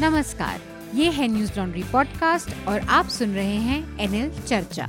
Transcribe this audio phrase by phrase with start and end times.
[0.00, 0.60] नमस्कार,
[0.94, 4.86] ये है न्यूज़ लॉन्ड्री पॉडकास्ट और आप सुन रहे हैं एनएल चर्चा।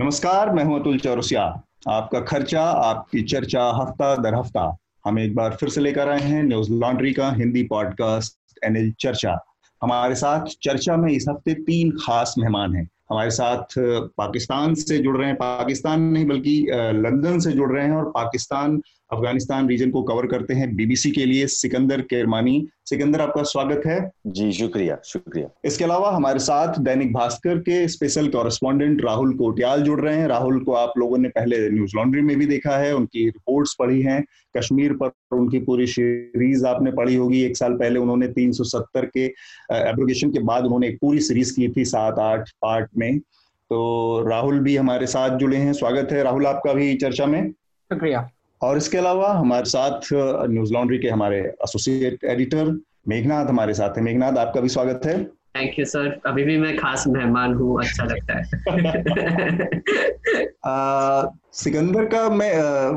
[0.00, 1.42] नमस्कार, मैं हूँ अतुल चौरसिया।
[1.88, 4.76] आपका खर्चा, आपकी चर्चा हफ़्ता दर हफ़्ता।
[5.06, 9.38] हम एक बार फिर से लेकर आए हैं न्यूज़ लॉन्ड्री का हिंदी पॉडकास्ट एनएल चर्चा।
[9.82, 15.16] हमारे साथ चर्चा में इस हफ़्ते तीन खास मेहमान हैं। हमारे साथ पाकिस्तान से जुड़
[15.16, 18.80] रहे हैं। पाकिस्तान नहीं, बल्कि लंदन से जुड़ रहे हैं और पाकिस्तान
[19.12, 24.10] अफ़गानिस्तान रीजन को कवर करते हैं बीबीसी के लिए सिकंदर केरमानी। सिकंदर आपका स्वागत है।
[24.26, 30.00] जी शुक्रिया शुक्रिया। इसके अलावा हमारे साथ दैनिक भास्कर के स्पेशल कॉरेस्पॉन्डेंट राहुल कोटियाल जुड़
[30.00, 33.26] रहे हैं। राहुल को आप लोगों ने पहले न्यूज़ लॉन्ड्री में भी देखा है उनकी
[33.26, 34.24] रिपोर्ट्स पढ़ी हैं।
[34.56, 39.24] कश्मीर पर उनकी पूरी सीरीज़ आपने पढ़ी होगी। एक साल पहले उन्होंने 370 के
[39.72, 43.18] एब्रोगेशन के बाद उन्होंने एक पूरी सीरीज़ की थी सात आठ पार्ट में।
[43.70, 47.50] तो राहुल भी हमारे साथ जुड़े हैं। स्वागत है राहुल आपका भी चर्चा में?
[47.50, 48.30] शुक्रिया।
[48.64, 50.08] और इसके अलावा हमारे साथ
[50.48, 55.24] न्यूज़ लॉन्ड्री के हमारे एसोसिएट एडिटर मेघनाथ हमारे साथ है। मेघनाथ आपका भी स्वागत है।
[55.56, 58.44] थैंक यू सर अभी भी मैं खास मेहमान हूँ अच्छा लगता है।
[60.66, 62.54] आ, सिकंदर का मैं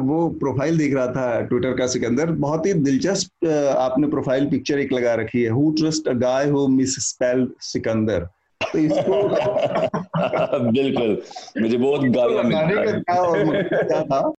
[0.07, 3.45] वो प्रोफ़ाइल देख रहा था ट्विटर का सिकंदर। बहुत ही दिलचस्प
[3.77, 6.67] आपने प्रोफ़ाइल पिक्चर एक लगा रखी है। Who trust a guy who
[7.09, 8.27] misspell Sikandar?
[8.61, 9.21] तो इसको
[10.71, 11.21] बिल्कुल।
[11.61, 12.43] मुझे बहुत गालियाँ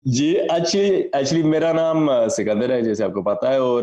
[0.07, 3.83] जी एक्चुअली एक्चुअली मेरा नाम सिकंदर है जैसे आपको पता है और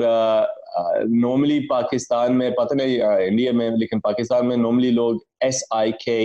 [1.08, 2.98] नॉर्मली पाकिस्तान में पता नहीं
[3.28, 6.20] इंडिया में लेकिन पाकिस्तान में नॉर्मली लोग S I K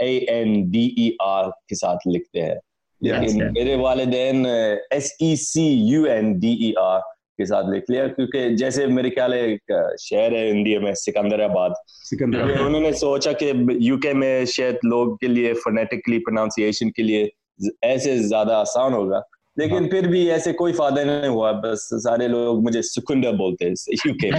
[0.00, 2.58] A N D E R के साथ लिखते हैं।
[3.02, 4.46] लेकिन मेरे वालदेन
[4.92, 7.00] S E C U N D E R
[7.38, 11.74] के साथ लिख लिया क्योंकि जैसे मेरे ख्याल है एक शहर है इंडिया में सिकंदराबाद।
[11.88, 17.30] सिकंदराबाद। तो उन्होंने सोचा कि यूके में शायद लोग के लिए फोनेटिकली प्रोनाउंसिएशन के लिए
[17.84, 19.22] ऐसे ज़्यादा आसान होगा।
[19.58, 23.64] लेकिन हाँ। फिर भी ऐसे कोई फ़ायदा नहीं हुआ बस सारे लोग मुझे सुकुंडर बोलते
[23.64, 23.74] हैं
[24.06, 24.30] यूके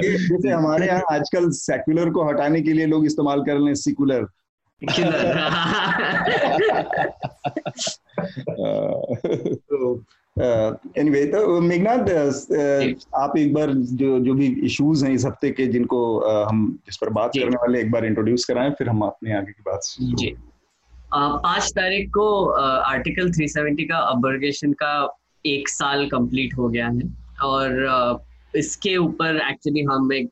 [0.00, 4.26] जैसे हमारे यहाँ आजकल सेकुलर को हटाने के लिए लोग इस्तेमाल कर रहे हैं सिकुलर
[10.96, 12.00] एनीवे तो मेघनाथ
[13.14, 17.08] आप एक बार जो जो भी इश्यूज़ हैं इस हफ़्ते के जिनको हम जिस पर
[17.08, 20.36] बात करने वाले एक बार इंट्रोड्यूस कराएँ फिर हम अपने आगे की बात जी।
[21.14, 25.16] पाँच तारीख को आर्टिकल 370 का अबर्गेशन का
[25.46, 27.00] एक साल कंप्लीट हो गया है
[27.42, 28.24] और
[28.56, 30.28] इसके ऊपर एक्चुअली हम एक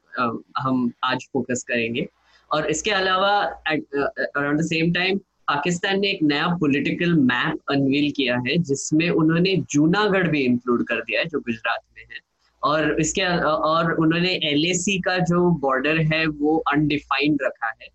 [0.59, 2.09] हम आज फोकस करेंगे।
[2.53, 5.19] और इसके अलावा around the same time
[5.49, 11.01] Pakistan ने एक नया पॉलिटिकल मैप अनवील किया है जिसमें उन्होंने जूनागढ़ भी इंक्लूड कर
[11.01, 12.21] दिया है जो गुजरात में है।
[12.63, 17.89] और इसके और उन्होंने एलएसी का जो बॉर्डर है वो अनडिफाइंड रखा है।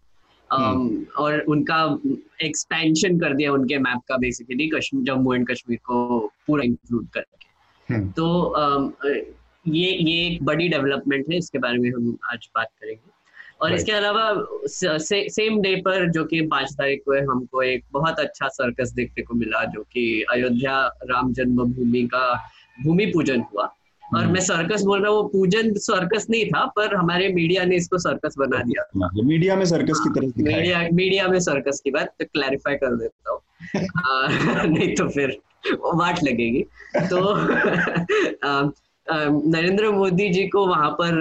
[0.50, 2.00] Um, और उनका
[2.42, 7.94] एक्सपेंशन कर दिया उनके मैप का बेसिकली कश्मीर जम्मू एंड कश्मीर को पूरा इंक्लूड करके।
[7.94, 8.26] हम्म। तो
[8.60, 8.92] um,
[9.68, 13.19] ये ये एक बड़ी डेवलपमेंट है इसके बारे में हम आज बात करेंगे।
[13.62, 18.20] और इसके अलावा से, सेम डे पर जो कि पाँच तारीख को हमको एक बहुत
[18.20, 22.44] अच्छा सर्कस देखने को मिला जो कि अयोध्या राम जन्मभूमि का
[22.84, 23.76] भूमि पूजन हुआ।
[24.16, 27.66] और हम्म। मैं सर्कस बोल रहा हूँ वो पूजन सर्कस नहीं था पर हमारे मीडिया
[27.66, 31.92] ने इसको सर्कस बना दिया। मीडिया में सर्कस की तरह मीडिया मीडिया में सर्कस की
[31.92, 33.40] बात तो क्लैरिफाई कर देता हूँ।
[34.78, 35.38] नहीं तो फिर
[35.76, 36.66] वाट लगेगी।
[36.98, 37.36] तो
[39.12, 41.12] नरेंद्र मोदी जी को वहाँ पर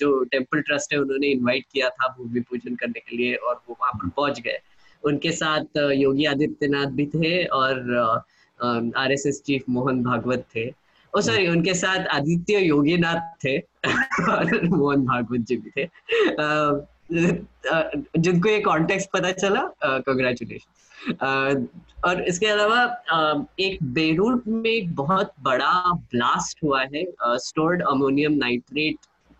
[0.00, 3.76] जो टेंपल ट्रस्ट है, उन्होंने इनवाइट किया था भूमि पूजन करने के लिए और वो
[3.80, 4.58] वहाँ पर पहुँच गए।
[5.04, 7.76] उनके साथ योगी आदित्यनाथ भी थे और
[8.96, 10.70] आरएसएस चीफ मोहन भागवत थे।
[11.16, 13.58] ओ सॉरी उनके साथ आदित्य योगीनाथ थे
[14.30, 15.84] और मोहन भागवत जी भी थे।
[17.12, 21.66] जिनको ये कॉन्टेक्स्ट पता चला कंग्रेचुलेशन
[22.04, 22.82] और इसके अलावा
[23.60, 28.96] एक बेरूट में एक बहुत बड़ा ब्लास्ट हुआ है स्टोर्ड अमोनियम नाइट्रेट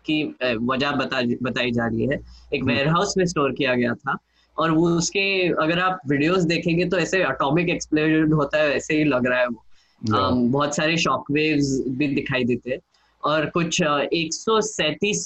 [0.09, 2.19] की वजह बता बताई जा रही है।
[2.53, 4.17] एक वेयरहाउस में स्टोर किया गया था
[4.57, 9.03] और वो उसके अगर आप वीडियोस देखेंगे तो ऐसे अटोमिक एक्सप्लोजन होता है वैसे ही
[9.03, 9.63] लग रहा है वो।
[10.03, 12.79] Um, बहुत सारे शॉक वेव्स भी दिखाई देते हैं।
[13.23, 14.29] और कुछ एक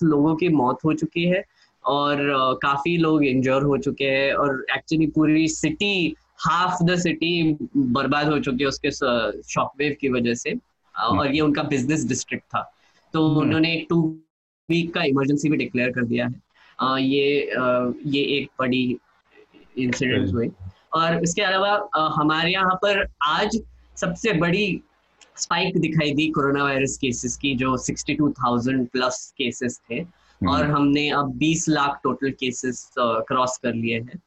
[0.03, 1.43] लोगों की मौत हो चुकी है।
[1.87, 6.15] और uh, काफ़ी लोग इंजर हो चुके हैं और एक्चुअली पूरी सिटी
[6.47, 8.91] हाफ़ द सिटी बर्बाद हो चुकी है उसके
[9.43, 10.55] शॉकवेव की वजह से।
[10.99, 12.73] और ये उनका बिज़नेस डिस्ट्रिक्ट था।
[13.13, 14.19] तो हम्म। उन्होंने एक टू
[14.69, 16.41] वीक का इमरजेंसी भी डिक्लेयर कर दिया है।
[16.81, 18.97] आ, ये आ, ये एक बड़ी
[19.77, 20.51] इंसिडेंट हुई।
[20.93, 23.61] और इसके अलावा हमारे यहाँ पर आज
[23.97, 24.81] सबसे बड़ी
[25.37, 30.09] स्पाइक दिखाई दी कोरोना वायरस केसेस की जो 62,000 प्लस केसेस थे। हम्म।
[30.45, 34.19] और हमने अब 20 लाख टोटल केसेस क्रॉस कर लिए हैं।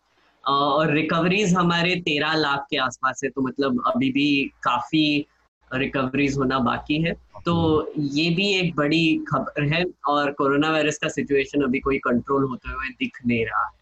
[0.47, 5.27] और रिकवरीज हमारे तेरह लाख के आसपास है तो मतलब अभी भी काफ़ी
[5.75, 7.13] रिकवरीज होना बाकी है।
[7.45, 12.45] तो ये भी एक बड़ी खबर है और कोरोना वायरस का सिचुएशन अभी कोई कंट्रोल
[12.45, 13.81] होते हुए दिख नहीं रहा है।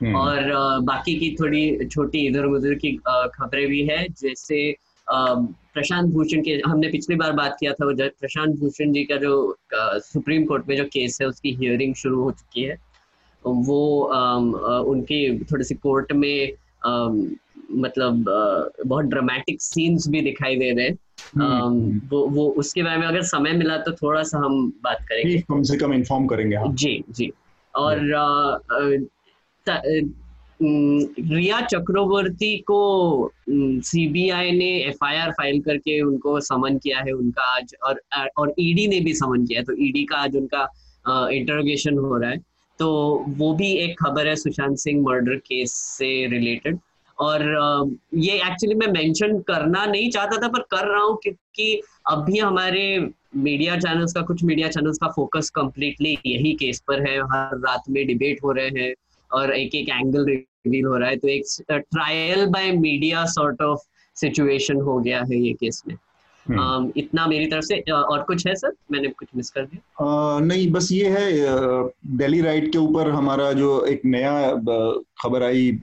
[0.00, 4.76] हम्म। और बाकी की थोड़ी छोटी इधर उधर की खबरें भी है जैसे
[5.78, 9.56] प्रशांत भूषण के हमने पिछली बार बात किया था वो प्रशांत भूषण जी का जो
[9.74, 12.76] सुप्रीम कोर्ट में जो केस है उसकी हियरिंग शुरू हो चुकी है।
[13.46, 13.80] वो
[14.80, 16.52] उनकी थोड़ी सी कोर्ट में
[17.72, 18.24] मतलब
[18.86, 20.98] बहुत ड्रामेटिक सीन्स भी दिखाई दे रहे हैं।
[21.36, 24.98] हम्म, हम्म। वो वो उसके बारे में अगर समय मिला तो थोड़ा सा हम बात
[25.02, 27.30] करेंगे। कम से कम इन्फॉर्म करेंगे हाँ। जी जी।
[27.74, 27.98] और
[30.60, 38.00] रिया चक्रवर्ती को सीबीआई ने एफआईआर फ़ाइल करके उनको समन किया है उनका आज और
[38.38, 40.68] और ईडी ने भी समन किया है। तो ईडी का आज उनका
[41.30, 42.38] इंटरोगेशन हो रहा है।
[42.80, 42.88] तो
[43.38, 46.78] वो भी एक खबर है सुशांत सिंह मर्डर केस से रिलेटेड
[47.18, 47.42] और
[48.14, 52.98] ये एक्चुअली मैं मेंशन करना नहीं चाहता था, पर कर रहा हूँ क्योंकि अभी हमारे
[53.36, 57.90] मीडिया चैनल्स का, कुछ मीडिया चैनल्स का फोकस कम्प्लीटली यही केस पर है। हर रात
[57.90, 58.94] में डिबेट हो रहे हैं
[59.30, 60.24] और एक एक एंगल
[60.66, 63.80] रिवील हो रहा है तो एक trial by media sort of
[64.16, 65.96] situation हो गया है ये केस में।
[66.46, 68.72] Uh, इतना मेरी तरफ़ से और कुछ है सर?
[68.92, 71.32] मैंने कुछ मिस कर दिया। uh, नहीं बस ये है
[72.18, 74.32] दिल्ली राइट के ऊपर हमारा जो एक नया
[75.22, 75.78] खबर आई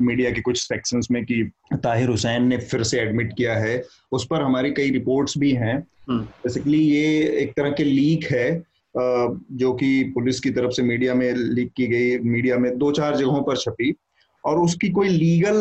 [0.00, 1.42] मीडिया के कुछ सेक्शंस में कि
[1.74, 3.82] ताहिर हुसैन ने फिर से एडमिट किया है।
[4.12, 5.78] उस पर हमारी कई रिपोर्ट्स भी हैं।
[6.10, 8.48] Basically hmm. ये एक तरह के लीक है
[8.96, 13.16] जो कि पुलिस की तरफ़ से मीडिया में लीक की गई। मीडिया में दो चार
[13.16, 13.94] जगहों पर छपी।
[14.46, 15.56] और उसकी कोई लीगल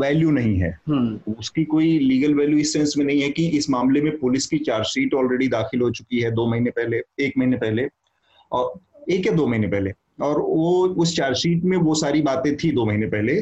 [0.00, 3.68] वैल्यू नहीं है हम्म। उसकी कोई लीगल वैल्यू इस सेंस में नहीं है कि इस
[3.70, 7.56] मामले में पुलिस की चार्जशीट ऑलरेडी दाखिल हो चुकी है दो महीने पहले एक महीने
[7.56, 7.88] पहले
[8.52, 8.72] और
[9.10, 12.84] एक या दो महीने पहले और वो उस चार्जशीट में वो सारी बातें थी दो
[12.86, 13.32] महीने पहले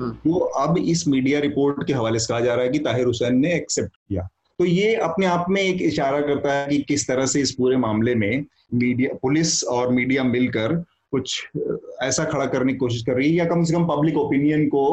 [0.00, 3.06] हम्म। वो अब इस मीडिया रिपोर्ट के हवाले से कहा जा रहा है कि ताहिर
[3.06, 4.28] हुसैन ने एक्सेप्ट किया
[4.58, 7.76] तो ये अपने आप में एक इशारा करता है कि किस तरह से इस पूरे
[7.78, 8.44] मामले में
[8.74, 10.82] मीडिया पुलिस और मीडिया मिलकर
[11.12, 11.48] कुछ
[12.02, 14.84] ऐसा खड़ा करने की कोशिश कर रही है या कम से कम पब्लिक ओपिनियन को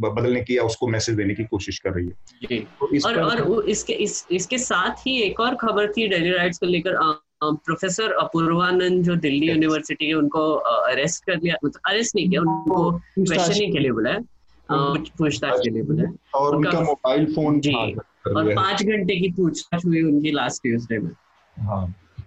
[0.00, 2.58] बदलने की या उसको मैसेज देने की कोशिश कर रही है?
[2.60, 6.58] तो इस और, और इसके इस, इसके साथ ही एक और खबर थी डेली राइट्स
[6.58, 6.98] को लेकर
[7.44, 10.44] प्रोफेसर अपूर्वानंद जो दिल्ली यूनिवर्सिटी है उनको
[10.92, 14.20] अरेस्ट कर लिया मतलब अरेस्ट नहीं किया उनको क्वेश्चनिंग के लिए बुलाया
[14.68, 20.02] पूछताछ के लिए बुलाया और उनका मोबाइल फ़ोन जी। और पाँच घंटे की पूछताछ हुई
[20.02, 21.10] उनकी लास्ट ट्यूजडे में।
[21.56, 21.84] हाँ।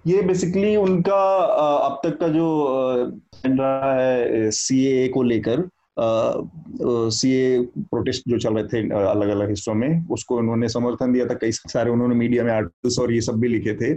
[0.08, 1.22] ये बेसिकली उनका
[1.86, 2.48] अब तक का जो
[3.46, 5.68] रहा है सी ए को लेकर
[7.12, 11.26] सी ए प्रोटेस्ट जो चल रहे थे अलग अलग हिस्सों में, उसको उन्होंने समर्थन दिया
[11.26, 13.94] था। कई सारे उन्होंने मीडिया में आर्टिकल्स और ये सब भी लिखे थे।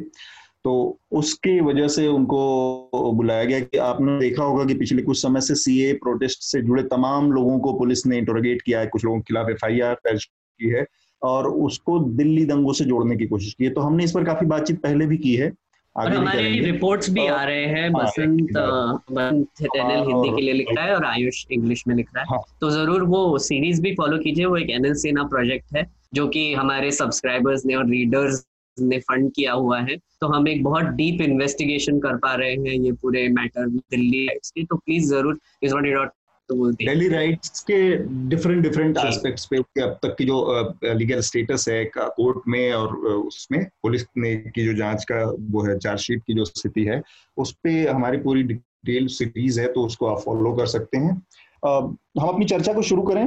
[0.65, 0.73] तो
[1.13, 5.55] उसकी वजह से उनको बुलाया गया कि आपने देखा होगा कि पिछले कुछ समय से
[5.55, 9.25] सीए प्रोटेस्ट से जुड़े तमाम लोगों को पुलिस ने इंटरोगेट किया है, कुछ लोगों के
[9.29, 10.87] खिलाफ एफ़ आई आर दर्ज की है,
[11.23, 14.47] और उसको दिल्ली दंगों से जोड़ने की कोशिश की है। तो हमने इस पर काफ़ी
[14.47, 15.53] बातचीत पहले भी की है।
[16.01, 20.69] और हमारे रिपोर्ट्स भी आ रहे हैं हाँ, बसंत बसंत हाँ, हिंदी के लिए लिख
[20.77, 23.95] रहा है और आयुष इंग्लिश में लिख रहा है। हाँ। तो ज़रूर वो सीरीज़ भी
[23.95, 28.45] फॉलो कीजिए वो एक एनएल सेना प्रोजेक्ट है जो कि हमारे सब्सक्राइबर्स ने और रीडर्स
[28.77, 32.75] ने फंड किया हुआ है। तो हम एक बहुत डीप इन्वेस्टिगेशन कर पा रहे हैं
[32.75, 36.11] ये पूरे मैटर दिल्ली की। तो प्लीज़ ज़रूर इस डॉट
[36.53, 37.97] डेली राइट्स के
[38.29, 40.39] डिफरेंट डिफरेंट एस्पेक्ट्स पे अब तक की जो
[40.85, 45.79] लीगल स्टेटस है कोर्ट में और उसमें पुलिस ने की जो जाँच का वो है
[45.79, 47.03] चार्जशीट की जो स्थिति है
[47.37, 51.23] उस पर हमारी पूरी डिटेल सीरीज़ है तो उसको आप फॉलो कर सकते हैं।
[51.65, 53.25] हम अपनी चर्चा को शुरू करें।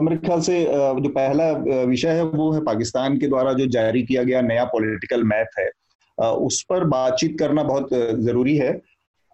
[0.00, 1.50] मेरे ख्याल से जो पहला
[1.84, 5.70] विषय है वो है पाकिस्तान के द्वारा जो जारी किया गया नया पॉलिटिकल मैप है।
[6.18, 7.88] उस पर बातचीत करना बहुत
[8.20, 8.72] ज़रूरी है।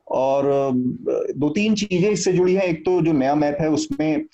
[0.06, 4.24] और दो तीन चीज़ें इससे जुड़ी हैं। एक तो जो नया मैप है उसमें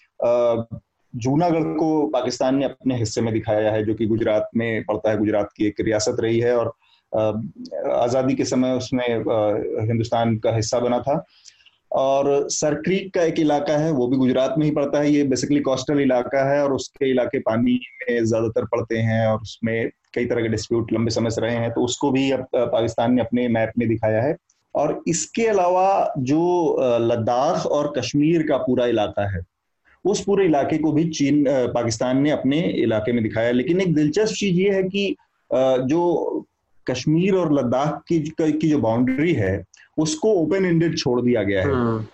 [1.14, 5.18] जूनागढ़ को पाकिस्तान ने अपने हिस्से में दिखाया है, जो कि गुजरात में पड़ता है।
[5.18, 6.72] गुजरात की एक रियासत रही है और
[7.92, 9.06] आज़ादी के समय उसमें
[9.88, 11.24] हिंदुस्तान का हिस्सा बना था।
[11.90, 15.60] और सरक्रीक का एक इलाका है, वो भी गुजरात में ही पड़ता है। ये बेसिकली
[15.60, 20.42] कोस्टल इलाका है और उसके इलाके पानी में ज़्यादातर पड़ते हैं और उसमें कई तरह
[20.42, 23.72] के डिस्प्यूट लंबे समय से रहे हैं। तो उसको भी अब पाकिस्तान ने अपने मैप
[23.78, 24.32] में दिखाया है।
[24.74, 29.40] और इसके अलावा जो लद्दाख और कश्मीर का पूरा इलाका है
[30.04, 34.34] उस पूरे इलाके को भी चीन पाकिस्तान ने अपने इलाके में दिखाया लेकिन एक दिलचस्प
[34.34, 35.16] चीज़ ये है कि
[35.86, 36.46] जो
[36.86, 39.64] कश्मीर और लद्दाख की की जो बाउंड्री है
[39.98, 42.08] उसको ओपन एंडेड छोड़ दिया गया है। हाँ।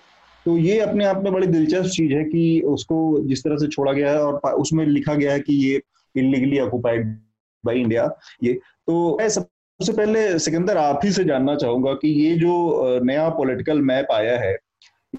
[0.46, 3.92] तो ये अपने आप में बड़ी दिलचस्प चीज़ है कि उसको जिस तरह से छोड़ा
[3.92, 5.80] गया है और उसमें लिखा गया है कि ये
[6.14, 7.16] इलीगली ऑक्युपाइड
[7.64, 8.10] बाई इंडिया
[8.42, 9.46] ये। तो सब
[9.80, 14.38] सबसे पहले सिकंदर आप ही से जानना चाहूँगा कि ये जो नया पॉलिटिकल मैप आया
[14.38, 14.56] है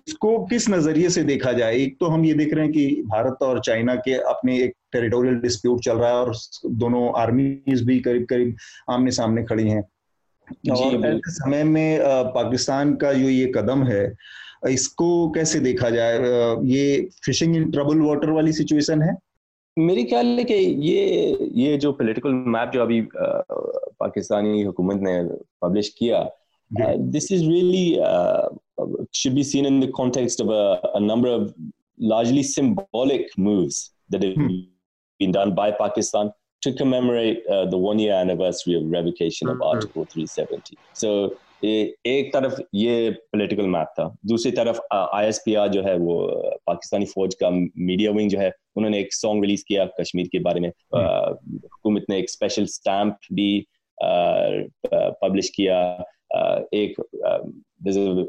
[0.07, 1.75] इसको किस नज़रिए से देखा जाए?
[1.75, 5.35] एक तो हम ये देख रहे हैं कि भारत और चाइना के अपने एक टेरिटोरियल
[5.35, 6.33] डिस्प्यूट चल रहा है और
[6.65, 8.55] दोनों आर्मीज भी करीब करीब
[8.89, 9.81] आमने सामने खड़ी हैं।
[10.71, 11.99] और समय में
[12.35, 14.03] पाकिस्तान का जो ये कदम है
[14.69, 16.19] इसको कैसे देखा जाए?
[16.67, 19.15] ये फिशिंग इन ट्रबल वाटर वाली सिचुएशन है?
[19.78, 20.54] मेरी ख्याल है कि
[20.88, 25.22] ये ये जो पॉलिटिकल मैप जो अभी पाकिस्तानी हुकूमत ने
[25.62, 26.28] पब्लिश किया
[27.16, 27.86] this is really
[29.16, 30.62] should be seen in the context of a,
[30.98, 31.42] a number of
[32.12, 33.76] largely symbolic moves
[34.14, 34.48] that have hmm.
[35.20, 40.04] been done by Pakistan to commemorate uh, the one year anniversary of revocation of Article
[40.04, 40.78] 370.
[40.92, 46.19] So एक तरफ़ ये political map था दूसरी तरफ़ ISPR जो है वो
[46.67, 50.59] पाकिस्तानी फौज का मीडिया विंग जो है उन्होंने एक सॉन्ग रिलीज़ किया कश्मीर के बारे
[50.59, 53.65] में। हुकूमत ने एक स्पेशल स्टैंप भी
[54.93, 55.81] पब्लिश किया।
[56.73, 56.95] एक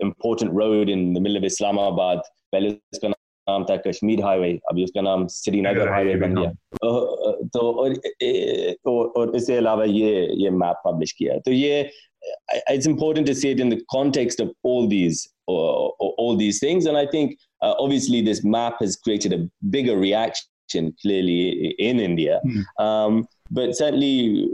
[0.03, 2.23] important road in the middle of Islamabad
[2.53, 3.09] पहले उसका
[3.50, 6.52] नाम था कश्मीर हाईवे अभी उसका नाम श्रीनगर हाईवे बन गया
[7.54, 7.96] तो और
[9.18, 11.88] और इसके अलावा ये ये मैप पब्लिश किया तो ये
[12.74, 15.86] it's important to see it in the context of all these uh,
[16.24, 19.40] all these things and i think uh, obviously this map has created a
[19.76, 22.64] bigger reaction clearly in india mm.
[22.86, 23.20] um,
[23.52, 24.50] but certainly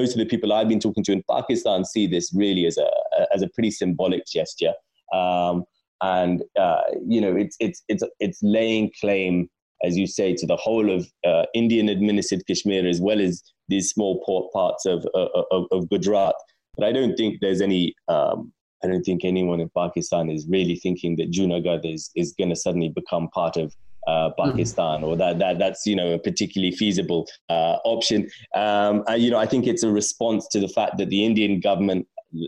[0.00, 2.90] most of the people i've been talking to in pakistan see this really as a
[3.38, 4.74] as a pretty symbolic gesture
[5.20, 5.64] um,
[6.11, 6.81] and uh,
[7.13, 9.49] you know it's it's it's it's laying claim
[9.83, 13.89] as you say to the whole of uh, indian administered kashmir as well as these
[13.89, 16.35] small port parts of, uh, of, of gujarat
[16.75, 17.95] but I don't think there's any.
[18.07, 18.51] Um,
[18.83, 22.55] I don't think anyone in Pakistan is really thinking that Junagadh is is going to
[22.55, 23.73] suddenly become part of
[24.07, 24.49] uh, hmm.
[24.49, 25.03] Pakistan, mm.
[25.03, 28.29] or that that that's you know a particularly feasible uh, option.
[28.53, 32.07] Um, you know, I think it's a response to the fact that the Indian government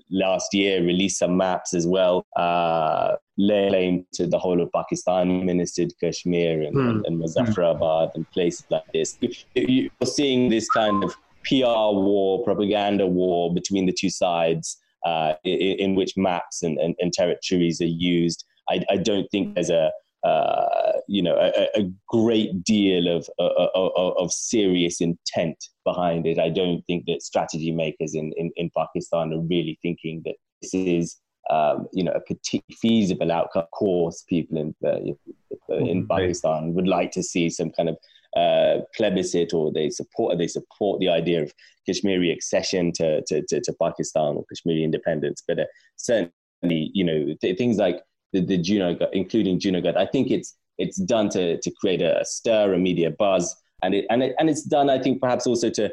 [0.10, 5.94] last year released some maps as well, uh, laying to the whole of Pakistan, administered
[6.02, 6.90] Kashmir and, mm.
[6.90, 8.16] and, and Muzaffarabad mm.
[8.16, 9.18] and places like this.
[9.56, 11.16] You're seeing this kind of
[11.46, 16.96] PR war, propaganda war between the two sides, uh, in, in, which maps and, and,
[17.00, 18.44] and, territories are used.
[18.70, 19.92] I, I don't think there's a
[20.24, 26.40] uh, you know a, a great deal of, of, of serious intent behind it.
[26.40, 30.74] I don't think that strategy makers in, in, in Pakistan are really thinking that this
[30.74, 31.18] is
[31.50, 33.64] um, you know, a feasible outcome.
[33.64, 35.16] Of course, people in uh, in
[35.70, 36.08] mm-hmm.
[36.08, 37.98] Pakistan would like to see some kind of
[38.36, 41.54] uh, plebiscite or they support they support the idea of
[41.86, 45.42] Kashmiri accession to, to, to, to Pakistan or Kashmiri independence.
[45.48, 48.02] But uh, certainly, you know, th- things like
[48.34, 52.74] the, the Juno, including Junagadh, I think it's it's done to, to create a stir,
[52.74, 55.92] a media buzz, and it, and it, and it's done, I think, perhaps also to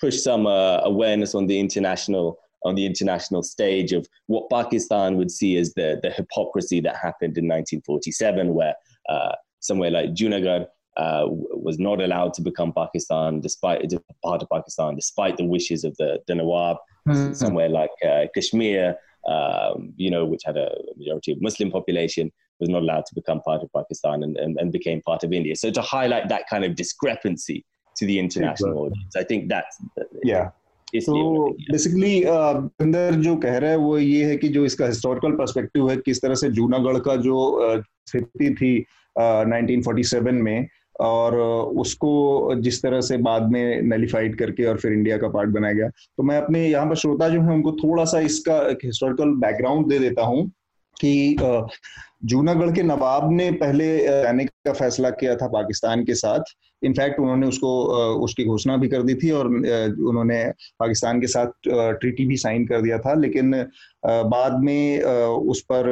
[0.00, 5.30] push some uh, awareness on the international on the international stage of what Pakistan would
[5.30, 8.74] see as the the hypocrisy that happened in 1947, where
[9.08, 10.66] uh, somewhere like Junagadh
[10.96, 13.92] uh, was not allowed to become Pakistan, despite
[14.24, 16.76] part of Pakistan, despite the wishes of the, the Nawab.
[17.08, 17.32] Mm-hmm.
[17.32, 18.96] Somewhere like uh, Kashmir,
[19.27, 23.41] um, you know, which had a majority of Muslim population, was not allowed to become
[23.41, 25.55] part of Pakistan and, and, and became part of India.
[25.55, 27.65] So to highlight that kind of discrepancy
[27.97, 28.85] to the international exactly.
[28.85, 29.81] audience, I think that's
[30.23, 30.49] yeah.
[30.93, 35.89] तो basically अंदर जो कह रहा है वो ये है कि जो इसका हिस्टोरिकल पर्सपेक्टिव
[35.89, 37.37] है किस तरह से जूनागढ़ का जो
[38.09, 38.73] स्थिति थी
[39.17, 40.67] 1947 में
[41.00, 41.36] और
[41.80, 45.88] उसको जिस तरह से बाद में नलीफाइड करके और फिर इंडिया का पार्ट बनाया गया।
[45.88, 49.98] तो मैं अपने यहाँ पर श्रोता जो है, उनको थोड़ा सा इसका हिस्टोरिकल बैकग्राउंड दे
[49.98, 50.50] देता हूँ
[51.00, 51.36] कि
[52.22, 57.46] जूनागढ़ के नवाब ने पहले रहने का फैसला किया था पाकिस्तान के साथ। इनफैक्ट उन्होंने
[57.46, 57.70] उसको
[58.24, 60.42] उसकी घोषणा भी कर दी थी और उन्होंने
[60.80, 63.54] पाकिस्तान के साथ ट्रीटी भी साइन कर दिया था। लेकिन
[64.06, 65.88] बाद में उस पर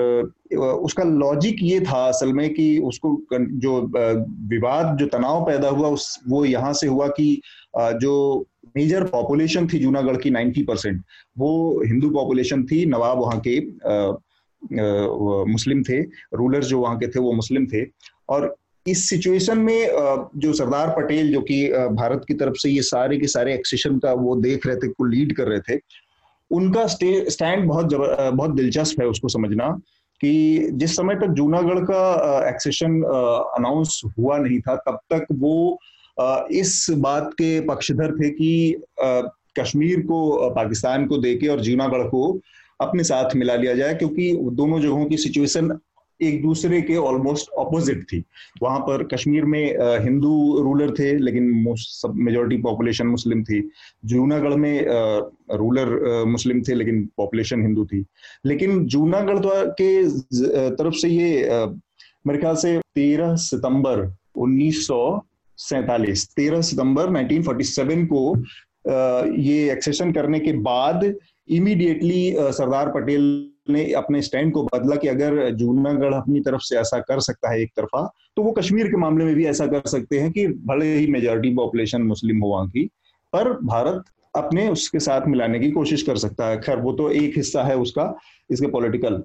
[0.56, 3.80] उसका लॉजिक ये था असल में कि उसको जो
[4.50, 7.40] विवाद, जो तनाव पैदा हुआ, उस, वो यहाँ से हुआ कि
[7.78, 11.02] जो मेजर पॉपुलेशन थी जूनागढ़ की 90 परसेंट
[11.38, 13.61] वो हिंदू पॉपुलेशन थी, नवाब वहाँ के
[14.73, 16.00] मुस्लिम थे
[16.35, 17.85] रूलर्स जो वहाँ के थे वो मुस्लिम थे।
[18.28, 18.54] और
[18.87, 19.88] इस सिचुएशन में
[20.37, 24.12] जो सरदार पटेल जो कि भारत की तरफ़ से ये सारे के सारे एक्सेशन का
[24.12, 25.80] वो देख रहे थे को लीड कर रहे थे
[26.50, 29.68] उनका स्टैंड बहुत जब, बहुत दिलचस्प है उसको समझना
[30.20, 33.02] कि जिस समय तक जूनागढ़ का एक्सेशन
[33.58, 35.78] अनाउंस हुआ नहीं था तब तक वो
[36.50, 38.82] इस बात के पक्षधर थे कि
[39.58, 42.40] कश्मीर को पाकिस्तान को देके और जूनागढ़ को
[42.80, 45.78] अपने साथ मिला लिया जाए, क्योंकि दोनों जगहों की सिचुएशन
[46.21, 48.23] एक दूसरे के ऑलमोस्ट ऑपोजिट थी।
[48.62, 53.61] वहाँ पर कश्मीर में हिंदू रूलर थे, लेकिन सब मेजोरिटी पॉपुलेशन मुस्लिम थी।
[54.04, 54.87] जूनागढ़ में
[55.52, 58.04] रूलर मुस्लिम थे, लेकिन पॉपुलेशन हिंदू थी।
[58.47, 59.38] लेकिन जूनागढ़
[59.80, 59.90] के
[60.71, 61.45] तरफ़ से ये
[62.26, 64.87] मेरे ख्याल से तेरह सितंबर उन्नीस
[65.59, 68.37] सैतालीस, तेरह सितंबर 1947 को
[69.42, 71.04] ये एक्सेशन करने के बाद
[71.48, 73.24] इमीडिएटली सरदार पटेल
[73.70, 77.60] ने अपने स्टैंड को बदला कि अगर जूनागढ़ अपनी तरफ़ से ऐसा कर सकता है
[77.62, 78.02] एक तरफा
[78.36, 81.54] तो वो कश्मीर के मामले में भी ऐसा कर सकते हैं कि भले ही मेजोरिटी
[81.54, 82.84] पॉपुलेशन मुस्लिम हो वहाँ की
[83.32, 87.36] पर भारत अपने उसके साथ मिलाने की कोशिश कर सकता है। खैर वो तो एक
[87.36, 88.14] हिस्सा है उसका
[88.50, 89.22] इसके पॉलिटिकल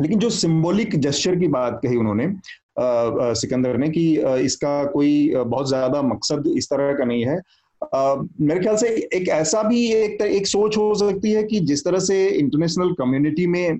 [0.00, 4.04] लेकिन जो सिंबॉलिक जेस्चर की बात कही उन्होंने आ, आ, सिकंदर ने कि
[4.44, 7.40] इसका कोई बहुत ज़्यादा मकसद इस तरह का नहीं है।
[7.82, 11.98] मेरे ख्याल से एक ऐसा भी एक एक सोच हो सकती है कि जिस तरह
[11.98, 13.78] से इंटरनेशनल कम्युनिटी में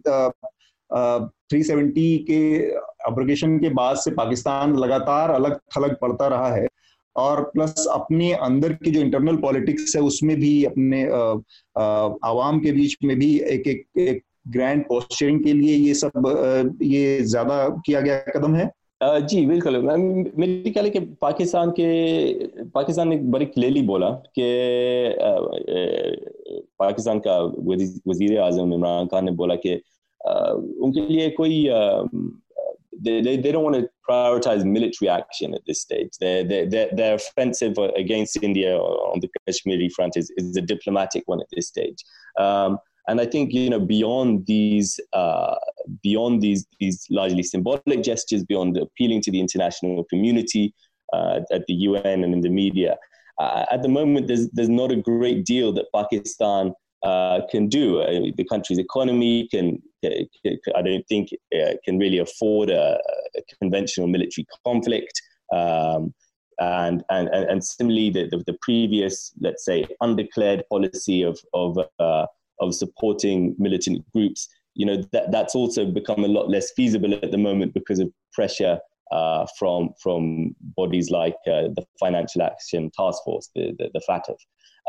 [1.51, 2.41] थ्री सेवेंटी के
[3.07, 6.67] अब्रोगेशन के बाद से पाकिस्तान लगातार अलग थलग पड़ता रहा है
[7.17, 11.05] और प्लस अपने अंदर की जो इंटरनल पॉलिटिक्स है उसमें भी अपने
[12.29, 17.21] आवाम के बीच में भी एक एक, एक ग्रैंड पोस्चरिंग के लिए ये सब ये
[17.23, 18.71] ज़्यादा किया गया कदम है।
[19.04, 21.88] जी बिल्कुल मेरे ख्याल है कि पाकिस्तान के
[22.76, 24.50] पाकिस्तान ने बड़ी क्लियरली बोला कि
[26.80, 27.40] पाकिस्तान का
[28.10, 29.74] वजीर आजम इमरान खान ने बोला कि
[30.26, 31.66] उनके लिए कोई
[33.04, 36.10] they, they, they don't want to prioritize military action at this stage.
[36.20, 41.42] Their, their, their, offensive against India on the Kashmiri front is, is a diplomatic one
[41.42, 42.04] at this stage.
[42.38, 42.78] Um,
[43.09, 45.55] and I think you know beyond these uh,
[46.03, 50.75] beyond these these largely symbolic gestures, beyond appealing to the international community
[51.13, 52.97] uh, at the UN and in the media,
[53.39, 56.73] uh, at the moment there's there's not a great deal that Pakistan
[57.03, 58.01] uh, can do.
[58.01, 60.27] Uh, the country's economy can, can,
[60.75, 62.99] I don't think, uh, can really afford a,
[63.37, 65.23] a conventional military conflict.
[65.55, 66.13] Um,
[66.59, 71.79] and, and, and similarly, the, the, the, previous, let's say, undeclared policy of, of
[72.61, 77.31] of supporting militant groups, you know, that, that's also become a lot less feasible at
[77.31, 78.79] the moment because of pressure
[79.13, 84.37] uh, from from bodies like uh, the Financial Action Task Force, the, the, the FATF.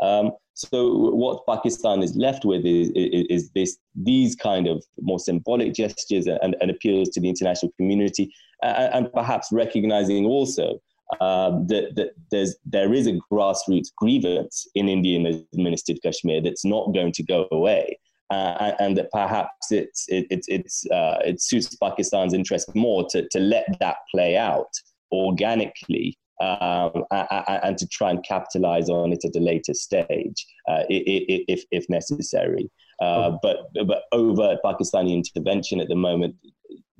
[0.00, 5.18] Um, so what Pakistan is left with is, is, is, this these kind of more
[5.18, 10.80] symbolic gestures and, and appeals to the international community, and, and perhaps recognizing also
[11.20, 16.92] um, that, that there's there is a grassroots grievance in Indian administered Kashmir that's not
[16.92, 17.98] going to go away.
[18.30, 23.26] Uh, and that perhaps it's it, it, it's uh, it suits Pakistan's interest more to,
[23.30, 24.68] to let that play out
[25.10, 31.64] organically um, and to try and capitalize on it at a later stage uh, if,
[31.70, 32.70] if necessary.
[33.00, 36.34] Uh, but but overt Pakistani intervention at the moment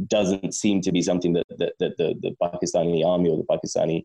[0.07, 4.05] doesn't seem to be something that, that, that the, the, Pakistani army or the Pakistani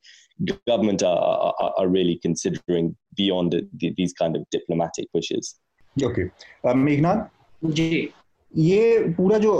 [0.68, 5.60] government are, are, are really considering beyond the, these kind of diplomatic pushes.
[6.02, 6.32] Okay.
[6.64, 7.30] Uh, Meghnad?
[8.54, 9.54] ये पूरा जो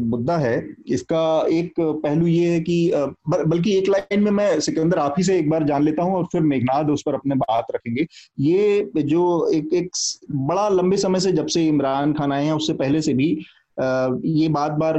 [0.00, 0.54] मुद्दा है
[0.88, 2.90] इसका एक पहलू ये है कि
[3.28, 6.24] बल्कि एक लाइन में मैं सिकंदर आप ही से एक बार जान लेता हूँ और
[6.32, 8.06] फिर मेघनाद उस पर अपने बात रखेंगे
[8.40, 9.24] ये जो
[9.54, 9.90] एक एक
[10.30, 13.34] बड़ा लंबे समय से जब से इमरान खान आए हैं उससे पहले से भी
[13.78, 14.96] ये बार बार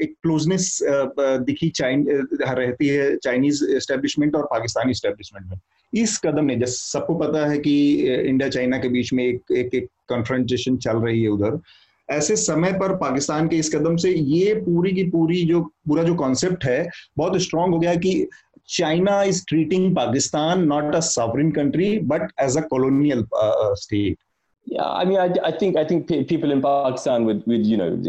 [0.00, 5.56] एक क्लोजनेस दिखी चाइन रहती है चाइनीज़ एस्टेब्लिशमेंट और पाकिस्तानी एस्टेब्लिशमेंट में।
[5.92, 7.74] इस कदम ने जैसे सबको पता है कि
[8.28, 11.60] इंडिया चाइना के बीच में एक एक, एक कन्फ्रंटेशन चल रही है उधर।
[12.08, 16.14] ऐसे समय पर पाकिस्तान के इस कदम से ये पूरी की पूरी जो पूरा जो
[16.14, 18.26] कॉन्सेप्ट है बहुत स्ट्रांग हो गया कि
[18.68, 24.16] China is treating Pakistan not a sovereign country but as a colonial state
[24.64, 28.00] Yeah, I mean, I, I think I think people in Pakistan would, would you know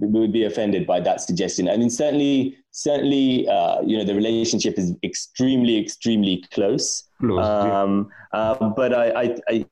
[0.00, 1.68] would be offended by that suggestion.
[1.68, 7.04] I mean, certainly certainly uh, you know the relationship is extremely extremely close.
[7.20, 8.40] close um, yeah.
[8.40, 9.66] uh, but I, I, I,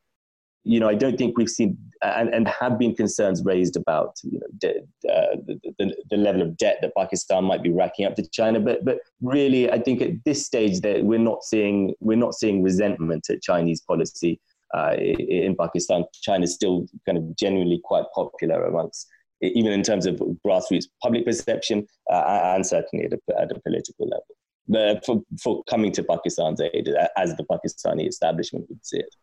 [0.64, 4.38] you know I don't think we've seen and, and have been concerns raised about you
[4.38, 8.14] know de- uh, the, the, the level of debt that Pakistan might be racking up
[8.16, 8.60] to China.
[8.60, 12.62] But but really, I think at this stage that we're not seeing we're not seeing
[12.62, 14.38] resentment at Chinese policy
[14.74, 19.08] uh, in Pakistan, China is still kind of genuinely quite popular amongst,
[19.40, 24.06] even in terms of grassroots public perception uh, and certainly at a, at a political
[24.06, 24.36] level.
[24.68, 29.14] But for, for coming to Pakistan's aid, as the Pakistani establishment would see it.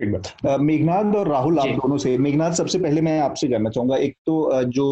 [0.00, 4.62] Meghnath और राहुल आप दोनों से मेघनाथ सबसे पहले मैं आपसे जानना चाहूँगा एक तो
[4.76, 4.86] जो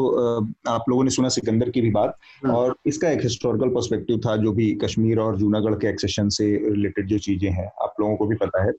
[0.68, 2.16] आप लोगों ने सुना सिकंदर की भी बात
[2.50, 7.06] और इसका एक हिस्टोरिकल पर्सपेक्टिव था जो भी कश्मीर और जूनागढ़ के एक्सेशन से रिलेटेड
[7.08, 8.72] जो चीज़ें हैं आप लोगों को भी पता है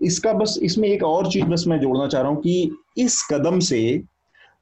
[0.00, 3.58] इसका बस, इसमें एक और चीज़ बस मैं जोड़ना चाह रहा हूँ कि इस कदम
[3.60, 3.80] से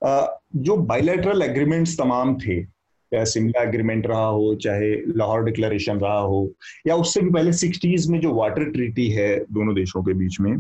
[0.02, 6.50] जो बायोलेटरल एग्रीमेंट्स तमाम थे, चाहे सिमला एग्रीमेंट रहा हो, चाहे लाहौर डिक्लेरेशन रहा हो,
[6.86, 10.56] या उससे भी पहले सिक्सटीज में जो वाटर ट्रीटी है दोनों देशों के बीच में,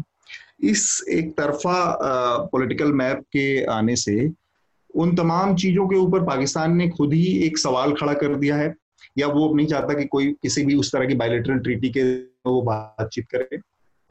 [0.62, 4.30] इस एक तरफा पॉलिटिकल मैप के आने से
[4.94, 8.74] उन तमाम चीज़ों के ऊपर पाकिस्तान ने खुद ही एक सवाल खड़ा कर दिया है,
[9.18, 12.02] या वो नहीं चाहता कि कोई किसी भी उस तरह की बायोलेटरल ट्रीटी के
[12.46, 13.58] वो बातचीत करे।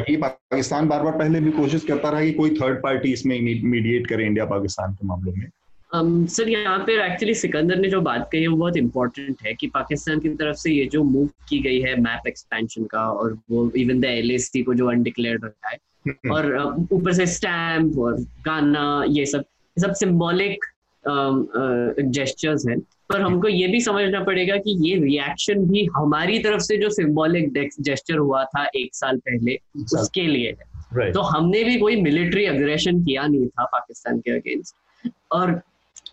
[0.09, 4.07] ये पाकिस्तान बार बार पहले भी कोशिश करता रहा कि कोई थर्ड पार्टी इसमें मीडिएट
[4.07, 5.49] करे इंडिया पाकिस्तान के मामलों में
[5.91, 9.53] सर um, यहाँ पे एक्चुअली सिकंदर ने जो बात कही है वो बहुत इंपॉर्टेंट है
[9.53, 13.37] कि पाकिस्तान की तरफ़ से ये जो मूव की गई है मैप एक्सपेंशन का और
[13.51, 17.99] वो इवन द एल को जो अनडिक्लेयर रखा है हम्म। और uh, ऊपर से स्टैम्प
[17.99, 19.43] और गाना ये सब
[19.77, 20.65] सब सिंबॉलिक
[21.03, 22.81] जेस्टर्स um, uh, हैं
[23.13, 27.69] पर हमको ये भी समझना पड़ेगा कि ये रिएक्शन भी हमारी तरफ़ से जो सिंबॉलिक
[27.81, 29.57] जेस्टर हुआ था एक साल पहले
[29.93, 31.13] उसके लिए। है right.
[31.13, 34.75] तो हमने भी कोई मिलिट्री अग्रेशन किया नहीं था पाकिस्तान के अगेंस्ट
[35.31, 35.61] और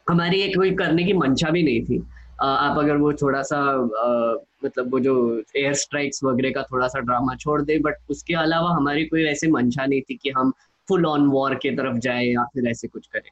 [0.09, 2.03] हमारी एक कोई करने की मंशा भी नहीं थी।
[2.43, 4.35] आप अगर वो थोड़ा सा आ,
[4.65, 8.71] मतलब वो जो एयर स्ट्राइक्स वगैरह का थोड़ा सा ड्रामा छोड़ दे बट उसके अलावा
[8.71, 10.53] हमारी कोई ऐसे मंशा नहीं थी कि हम
[10.89, 13.31] फुल ऑन वॉर के तरफ़ जाए या फिर ऐसे कुछ करें।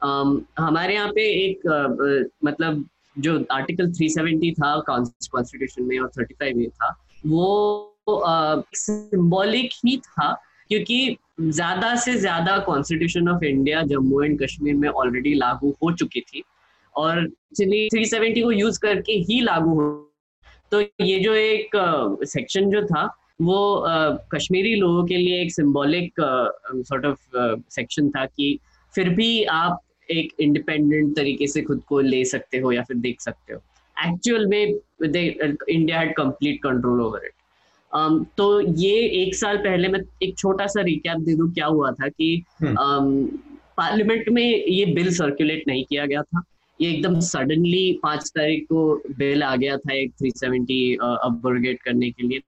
[0.00, 6.54] um, हमारे यहाँ पे एक uh, मतलब जो आर्टिकल 370 था कॉन्स्टिट्यूशन में और 35
[6.54, 6.96] में था
[7.26, 7.48] वो
[8.76, 10.32] सिंबॉलिक ही था
[10.70, 16.20] क्योंकि ज़्यादा से ज़्यादा constitution of India Jammu and Kashmir में ऑलरेडी लागू हो चुकी
[16.20, 16.42] थी
[16.94, 19.88] और एक्चुअली 370 को यूज़ करके ही लागू हो
[20.72, 21.70] तो ये जो एक
[22.24, 23.04] सेक्शन जो था
[23.40, 26.20] वो uh, कश्मीरी लोगों के लिए एक सिंबॉलिक
[26.88, 27.18] सॉर्ट ऑफ़
[27.70, 28.58] सेक्शन था कि
[28.94, 33.20] फिर भी आप एक इंडिपेंडेंट तरीके से खुद को ले सकते हो या फिर देख
[33.20, 33.60] सकते हो।
[33.96, 34.66] एक्चुअल में
[35.68, 37.32] India had complete control over it
[38.36, 42.08] तो ये एक साल पहले मैं एक छोटा सा रिकैप दे दूँ क्या हुआ था
[42.08, 46.42] कि पार्लियामेंट um, में ये बिल सर्कुलेट नहीं किया गया था।
[46.80, 52.26] ये एकदम सडनली पाँच तारीख को बिल आ गया था एक 370 अपग्रेड करने के
[52.26, 52.40] लिए।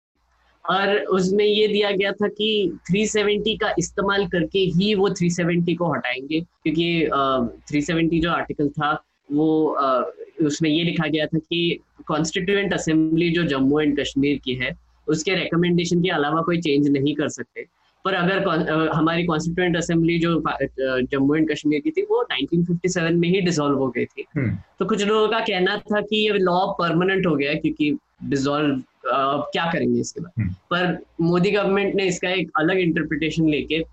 [0.72, 5.94] और उसमें ये दिया गया था कि 370 का इस्तेमाल करके ही वो 370 को
[5.94, 8.92] हटाएँगे क्योंकि uh, 370 जो आर्टिकल था
[9.32, 9.48] वो
[9.82, 10.04] uh,
[10.46, 14.72] उसमें ये लिखा गया था कि कॉन्स्टिट्यूएंट असेंबली जो जम्मू एंड कश्मीर की है
[15.08, 17.66] उसके रिकमेंडेशन के अलावा कोई चेंज नहीं कर सकते
[18.06, 20.44] पर अगर uh, हमारी कॉन्स्टिट्यूएंट असेंबली जो
[20.80, 24.56] जम्मू एंड कश्मीर की थी वो 1957 में ही डिसॉल्व हो गई थी hmm.
[24.80, 28.84] तो कुछ लोगों का कहना था कि ये लॉ परमानेंट हो गया क्योंकि डिसॉल्व अब
[29.06, 33.84] क्या करेंगे इसके बाद हम्म। पर मोदी गवर्नमेंट ने इसका एक अलग इंटरप्रिटेशन लेके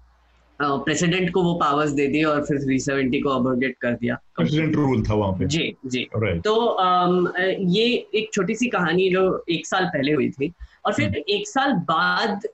[0.61, 5.03] प्रेसिडेंट को वो पावर्स दे दिए और फिर 370 को अबोगेट कर दिया प्रेसिडेंट रूल
[5.09, 6.42] था वहाँ पे जी जी right.
[6.44, 7.29] तो um,
[7.68, 10.53] ये एक छोटी सी कहानी जो एक साल पहले हुई थी
[10.87, 11.29] और फिर hmm.
[11.29, 12.47] एक साल बाद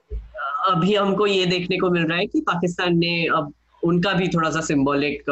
[0.69, 4.49] अभी हमको ये देखने को मिल रहा है कि पाकिस्तान ने अब उनका भी थोड़ा
[4.49, 5.29] सा सिंबॉलिक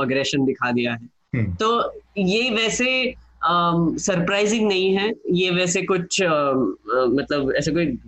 [0.00, 1.58] अग्रेशन दिखा दिया है hmm.
[1.58, 6.54] तो ये वैसे सरप्राइजिंग um, नहीं है। ये वैसे कुछ uh,
[6.96, 7.98] uh, मतलब ऐसे कोई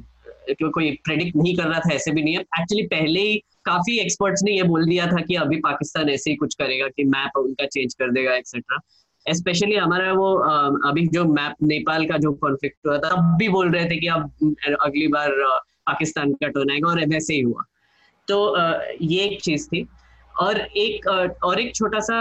[0.70, 4.42] कोई प्रेडिक्ट नहीं कर रहा था ऐसे भी नहीं है। एक्चुअली पहले ही काफ़ी एक्सपर्ट्स
[4.44, 7.66] ने ये बोल दिया था कि अभी पाकिस्तान ऐसे ही कुछ करेगा कि मैप उनका
[7.66, 8.78] चेंज कर देगा एक्सेट्रा
[9.32, 13.48] स्पेशली हमारा वो uh, अभी जो मैप नेपाल का जो कॉन्फ्लिक्ट हुआ था तब भी
[13.48, 15.30] बोल रहे थे कि अब अगली बार
[15.86, 17.62] पाकिस्तान का टर्न आएगा और वैसे ही हुआ।
[18.28, 18.56] तो
[19.02, 19.86] ये एक चीज़ थी।
[20.40, 21.06] और एक
[21.44, 22.16] और एक छोटा सा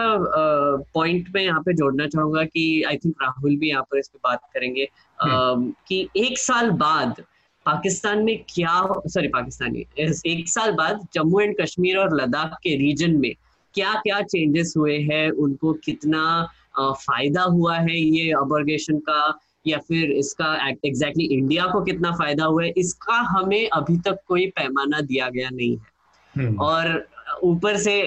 [0.93, 4.19] पॉइंट में यहाँ पे जोड़ना चाहूँगा कि आई थिंक राहुल भी यहाँ पर इस पे
[4.23, 4.88] बात करेंगे।
[5.21, 7.21] हम्म। कि एक साल बाद
[7.65, 9.86] पाकिस्तान में क्या सॉरी पाकिस्तानी
[10.27, 13.34] एक साल बाद जम्मू एंड कश्मीर और लद्दाख के रीजन में
[13.75, 15.29] क्या क्या चेंजेस हुए हैं?
[15.32, 19.39] उनको कितना फ़ायदा हुआ है ये अबर्गेशन का?
[19.67, 22.69] या फिर इसका एग्जैक्टली इंडिया को कितना फ़ायदा हुआ है?
[22.77, 25.97] इसका हमें अभी तक कोई पैमाना दिया गया नहीं है।
[26.36, 27.08] हम्म। और
[27.43, 28.02] ऊपर से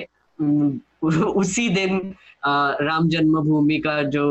[1.34, 2.14] उसी दिन
[2.44, 4.26] राम जन्मभूमि का जो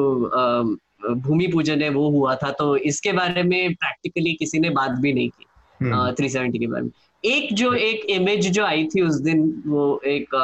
[1.18, 5.14] भूमि पूजन है वो हुआ था तो इसके बारे में प्रैक्टिकली किसी ने बात भी
[5.14, 5.46] नहीं की
[5.80, 6.92] थ्री हम्म। सेवेंटी के बारे में
[7.24, 10.36] एक जो एक इमेज जो आई थी उस दिन वो एक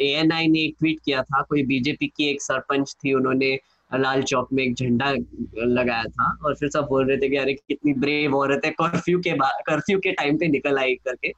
[0.00, 3.54] ए एन आई ने एक ट्वीट किया था कोई बीजेपी की एक सरपंच थी उन्होंने
[3.90, 5.12] लाल चौक में एक झंडा
[5.56, 9.20] लगाया था और फिर सब बोल रहे थे कि अरे कितनी ब्रेव औरत है कर्फ्यू
[9.20, 11.32] के कर्फ्यू के टाइम पे निकल आई करके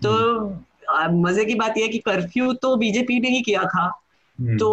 [0.00, 0.54] तो हम्म।
[1.10, 4.02] मज़े की बात यह कि कर्फ्यू तो बीजेपी ने ही किया था।
[4.40, 4.70] हम्म। तो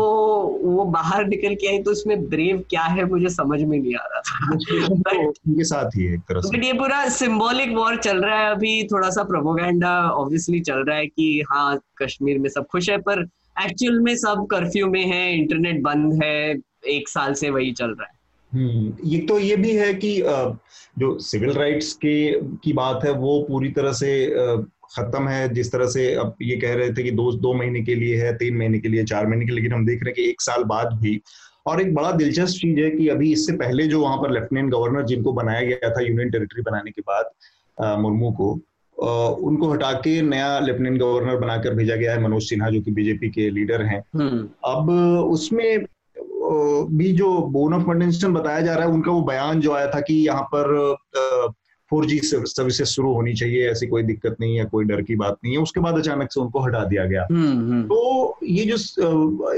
[0.64, 4.04] वो बाहर निकल के आई तो उसमें ब्रेव क्या है मुझे समझ में नहीं आ
[4.04, 8.40] रहा था। तो उनके साथ ही एक तरह से। ये पूरा सिंबॉलिक वॉर चल रहा
[8.40, 12.90] है अभी थोड़ा सा प्रोपोगंडा ऑब्वियसली चल रहा है कि हाँ कश्मीर में सब खुश
[12.90, 13.24] है पर
[13.66, 18.04] एक्चुअल में सब कर्फ्यू में है इंटरनेट बंद है एक साल से वही चल रहा
[18.04, 18.24] है।
[18.54, 20.24] हम्म, ये तो ये भी है कि
[21.00, 24.28] जो सिविल राइट्स के की बात है वो पूरी तरह से
[24.94, 27.96] खत्म है जिस तरह से अब ये कह रहे थे कि दो दो महीने के
[27.96, 30.16] लिए है तीन महीने के लिए चार महीने के लिए लेकिन हम देख रहे हैं
[30.16, 31.20] कि एक साल बाद भी
[31.66, 35.06] और एक बड़ा दिलचस्प चीज़ है कि अभी इससे पहले जो वहाँ पर लेफ्टिनेंट गवर्नर
[35.06, 38.52] जिनको बनाया गया था यूनियन टेरिटरी बनाने के बाद मुर्मू को
[39.44, 43.30] उनको हटा के नया लेफ्टिनेंट गवर्नर बनाकर भेजा गया है मनोज सिन्हा जो कि बीजेपी
[43.30, 44.90] के लीडर हैं हम्म। अब
[45.30, 45.86] उसमें
[46.92, 50.00] भी जो बोन ऑफ़ कंटेंशन बताया जा रहा है उनका वो बयान जो आया था
[50.02, 50.72] कि यहाँ पर
[51.94, 55.38] फोर जी सर्विसेज़ शुरू होनी चाहिए ऐसी कोई दिक्कत नहीं है कोई डर की बात
[55.44, 58.78] नहीं है। उसके बाद अचानक से उनको हटा दिया गया। हम्म, हम्म। तो ये जो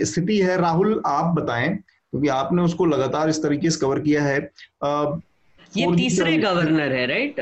[0.06, 4.38] स्थिति है राहुल आप बताएँ क्योंकि आपने उसको लगातार इस तरीके से कवर किया है।
[5.78, 7.40] ये तीसरे गवर्नर है राइट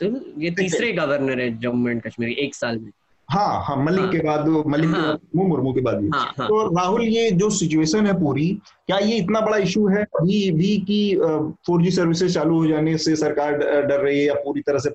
[0.00, 0.06] तो
[0.40, 2.90] ये तीसरे गवर्नर है जम्मू एंड कश्मीर एक साल में।
[3.30, 6.48] हाँ हाँ मलिक हाँ, के बाद मलिक हाँ, के बाद मुर्मू के बाद हाँ, हाँ,
[6.48, 10.76] तो राहुल ये जो सिचुएशन है पूरी क्या ये इतना बड़ा इशू है अभी भी
[10.78, 11.16] की
[11.66, 13.52] फोर जी सर्विसेज़ चालू हो जाने से सरकार
[13.86, 14.90] डर रही है या पूरी तरह से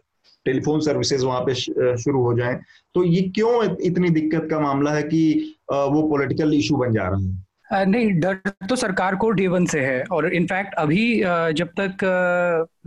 [0.46, 1.54] टेलीफोन सर्विसेज़ वहाँ पे
[1.98, 2.60] शुरू हो जाए?
[2.96, 7.20] तो ये क्यों इतनी दिक्कत का मामला है कि वो पॉलिटिकल इशू बन जा रहा
[7.20, 7.46] है?
[7.74, 8.36] नहीं डर
[8.70, 11.20] तो सरकार को डे वन से है और इनफैक्ट अभी
[11.54, 12.04] जब तक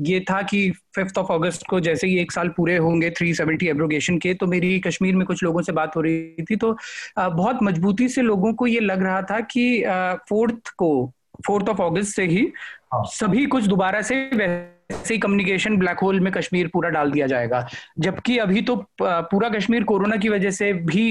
[0.00, 4.18] ये था कि फिफ्थ ऑफ़ अगस्त को जैसे ही एक साल पूरे होंगे 370 एब्रोगेशन
[4.18, 6.76] के तो मेरी कश्मीर में कुछ लोगों से बात हो रही थी तो
[7.18, 9.82] बहुत मजबूती से लोगों को ये लग रहा था कि
[10.28, 11.12] फोर्थ को
[11.46, 12.52] फोर्थ ऑफ़ अगस्त से ही
[12.94, 17.26] हाँ। सभी कुछ दोबारा से वैसे ही कम्युनिकेशन ब्लैक होल में कश्मीर पूरा डाल दिया
[17.26, 17.66] जाएगा।
[17.98, 21.04] जबकि अभी तो पूरा कश्मीर कोरोना की वजह से भी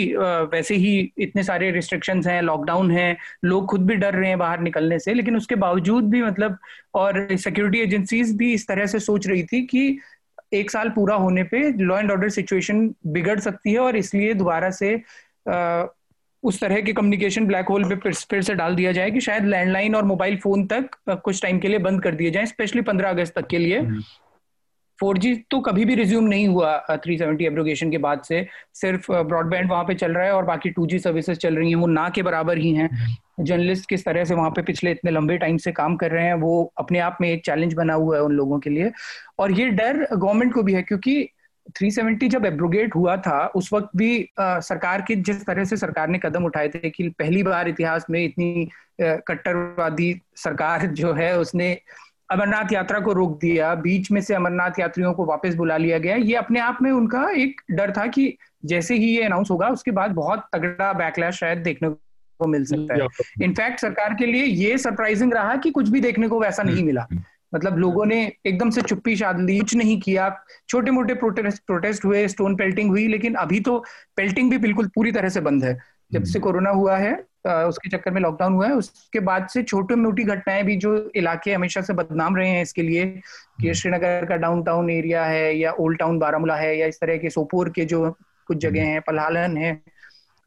[0.52, 4.60] वैसे ही इतने सारे रिस्ट्रिक्शन हैं लॉकडाउन है, लोग खुद भी डर रहे हैं बाहर
[4.60, 6.58] निकलने से, लेकिन उसके बावजूद भी मतलब
[6.96, 9.98] और सिक्योरिटी एजेंसीज भी इस तरह से सोच रही थी कि
[10.54, 14.70] एक साल पूरा होने पे लॉ एंड ऑर्डर सिचुएशन बिगड़ सकती है, और इसलिए दोबारा
[14.72, 14.96] से
[16.44, 19.96] उस तरह के कम्युनिकेशन ब्लैक होल पे फिर से डाल दिया जाए कि शायद लैंडलाइन
[19.96, 23.34] और मोबाइल फ़ोन तक कुछ टाइम के लिए बंद कर दिए जाए स्पेशली पंद्रह अगस्त
[23.36, 23.82] तक के लिए।
[25.00, 29.12] फोर जी तो कभी भी रिज्यूम नहीं हुआ थ्री सेवेंटी एब्रोगेशन के बाद से। सिर्फ़
[29.12, 31.88] ब्रॉडबैंड वहाँ पे चल रहा है और बाकी टू जी सर्विसेज़ चल रही हैं वो
[31.88, 32.90] ना के बराबर ही हैं।
[33.40, 36.34] जर्नलिस्ट किस तरह से वहाँ पे पिछले इतने लंबे टाइम से काम कर रहे हैं
[36.36, 38.92] वो अपने आप में एक चैलेंज बना हुआ है उन लोगों के लिए।
[39.40, 41.30] और ये डर गवर्नमेंट को भी है क्योंकि
[41.72, 46.08] 370 जब एब्रोगेट हुआ था उस वक्त भी आ, सरकार की जिस तरह से सरकार
[46.08, 48.70] ने कदम उठाए थे कि पहली बार इतिहास में इतनी
[49.02, 51.82] कट्टरवादी सरकार जो है उसने
[52.32, 56.16] अमरनाथ यात्रा को रोक दिया बीच में से अमरनाथ यात्रियों को वापस बुला लिया गया।
[56.16, 59.92] ये अपने आप में उनका एक डर था कि जैसे ही ये अनाउंस होगा उसके
[59.92, 63.08] बाद बहुत तगड़ा बैकलैश शायद देखने को मिल सकता है।
[63.42, 67.08] इनफैक्ट सरकार के लिए ये सरप्राइजिंग रहा कि कुछ भी देखने को वैसा नहीं मिला।
[67.54, 70.30] मतलब लोगों ने एकदम से चुप्पी साध ली कुछ नहीं किया।
[70.70, 73.78] छोटे मोटे प्रोटेस्ट प्रोटेस्ट हुए स्टोन पेल्टिंग हुई लेकिन अभी तो
[74.18, 75.78] पेल्टिंग भी बिल्कुल पूरी तरह से बंद है।
[76.12, 77.14] जब से कोरोना हुआ है
[77.46, 81.54] उसके चक्कर में लॉकडाउन हुआ है उसके बाद से छोटी मोटी घटनाएँ भी जो इलाके
[81.54, 85.72] हमेशा से बदनाम रहे हैं इसके लिए कि हम्म। श्रीनगर का डाउनटाउन एरिया है या
[85.72, 88.10] ओल्ड टाउन बारामूला है या इस तरह के सोपोर के जो
[88.48, 89.82] कुछ जगह हैं पलालन है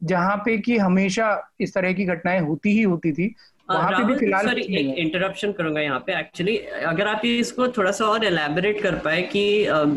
[0.01, 1.27] जहाँ पे कि हमेशा
[1.59, 3.33] इस तरह की घटनाएँ होती ही होती थी
[3.69, 7.91] वहाँ पे भी फ़िलहाल सॉरी एक इंटरप्शन करूँगा यहाँ पे एक्चुअली अगर आप इसको थोड़ा
[7.91, 9.39] सा और एलैबोरेट कर पाए कि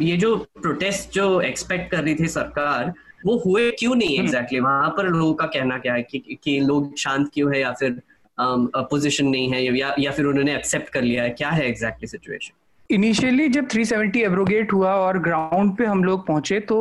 [0.02, 2.92] ये जो प्रोटेस्ट जो एक्सपेक्ट कर रही थी सरकार
[3.26, 4.80] वो हुए क्यों नहीं एग्जैक्टली हम्म। exactly?
[4.80, 8.00] वहाँ पर लोगों का कहना क्या है कि, कि लोग शांत क्यों है या फिर
[8.38, 12.58] अपोजिशन नहीं है या या फिर उन्होंने एक्सेप्ट कर लिया है क्या है एग्जैक्टली सिचुएशन
[12.90, 16.78] इनिशियली जब 370 एब्रोगेट हुआ और ग्राउंड पे हम लोग पहुँचे तो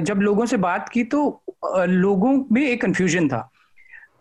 [0.00, 1.20] जब लोगों से बात की तो
[1.66, 3.48] लोगों में एक कंफ्यूजन था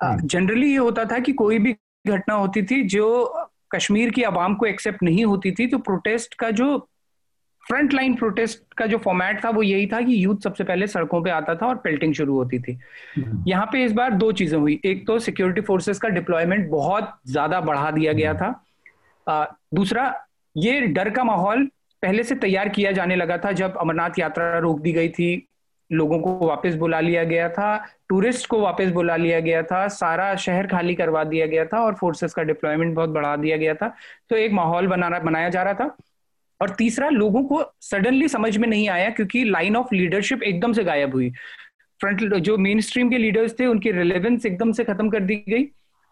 [0.04, 1.75] जनरली हम्म। ये होता था कि कोई भी
[2.08, 3.08] घटना होती थी जो
[3.72, 6.88] कश्मीर की आवाम को एक्सेप्ट नहीं होती थी तो प्रोटेस्ट का जो
[7.63, 11.22] फ्रंट लाइन प्रोटेस्ट का जो फॉर्मेट था वो यही था कि यूथ सबसे पहले सड़कों
[11.24, 12.78] पे आता था और पेल्टिंग शुरू होती थी।
[13.15, 17.18] हम्म। यहाँ पे इस बार दो चीज़ें हुई। एक तो सिक्योरिटी फोर्सेस का डिप्लॉयमेंट बहुत
[17.28, 18.63] ज़्यादा बढ़ा दिया गया था।
[19.28, 20.26] आ, दूसरा
[20.58, 21.65] ये डर का माहौल
[22.04, 25.48] पहले से तैयार किया जाने लगा था जब अमरनाथ यात्रा रोक दी गई थी।
[25.91, 30.36] लोगों को वापस बुला लिया गया था टूरिस्ट को वापस बुला लिया गया था सारा
[30.36, 33.95] शहर खाली करवा दिया गया था और फोर्सेस का डिप्लॉयमेंट बहुत बढ़ा दिया गया था।
[34.30, 35.98] तो एक माहौल बनाना बनाया जा रहा था।
[36.62, 40.84] और तीसरा लोगों को सडनली समझ में नहीं आया क्योंकि लाइन ऑफ़ लीडरशिप एकदम से
[40.84, 41.30] गायब हुई।
[42.02, 45.67] फ्रंट जो मेन स्ट्रीम के लीडर्स थे उनकी रिलेवेंस एकदम से खत्म कर दी गई।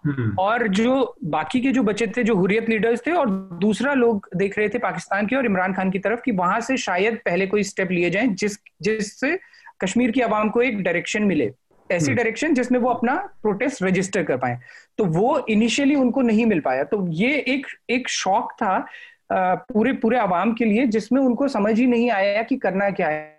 [0.06, 3.30] हम्म। और जो बाकी के जो बचे थे जो हुरियत लीडर्स थे और
[3.62, 6.78] दूसरा लोग देख रहे थे पाकिस्तान के और इमरान खान की तरफ़ कि वहाँ से
[6.78, 9.40] शायद पहले कोई स्टेप लिए जाए जिस जिससे
[9.84, 11.52] कश्मीर की आवाम को एक डायरेक्शन मिले
[11.90, 14.60] ऐसी डायरेक्शन हम्म। जिसमें वो अपना प्रोटेस्ट रजिस्टर कर पाए।
[14.98, 18.86] तो वो इनिशियली उनको नहीं मिल पाया। तो ये एक एक शौक था
[19.34, 23.32] पूरे पूरे आवाम के लिए जिसमें उनको समझ ही नहीं आया कि करना क्या है।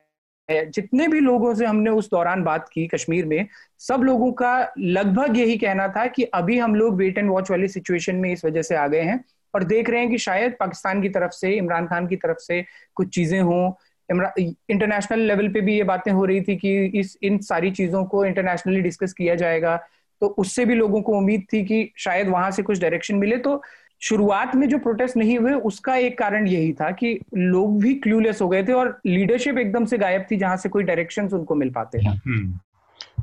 [0.49, 3.47] जितने भी लोगों से हमने उस दौरान बात की कश्मीर में
[3.81, 7.69] सब लोगों का लगभग यही कहना था कि अभी हम लोग वेट एंड वॉच वाली
[7.69, 11.03] सिचुएशन में इस वजह से आ गए हैं। और देख रहे हैं कि शायद पाकिस्तान
[11.03, 13.71] की तरफ़ से इमरान खान की तरफ़ से कुछ चीज़ें हों
[14.11, 18.25] इंटरनेशनल लेवल पे भी ये बातें हो रही थी कि इस इन सारी चीज़ों को
[18.25, 19.77] इंटरनेशनली डिस्कस किया जाएगा।
[20.21, 23.63] तो उससे भी लोगों को उम्मीद थी कि शायद वहाँ से कुछ डायरेक्शन मिले। तो
[24.01, 28.43] शुरुआत में जो प्रोटेस्ट नहीं हुए उसका एक कारण यही था कि लोग भी क्लूलेस
[28.43, 31.71] हो गए थे और लीडरशिप एकदम से गायब थी जहाँ से कोई डायरेक्शन उनको मिल
[31.71, 32.59] पाते। हैं। हम्म।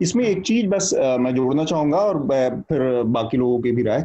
[0.02, 2.18] इसमें एक चीज़ बस आ, मैं जोड़ना चाहूँगा और
[2.70, 4.02] फिर बाकी लोगों की भी राय।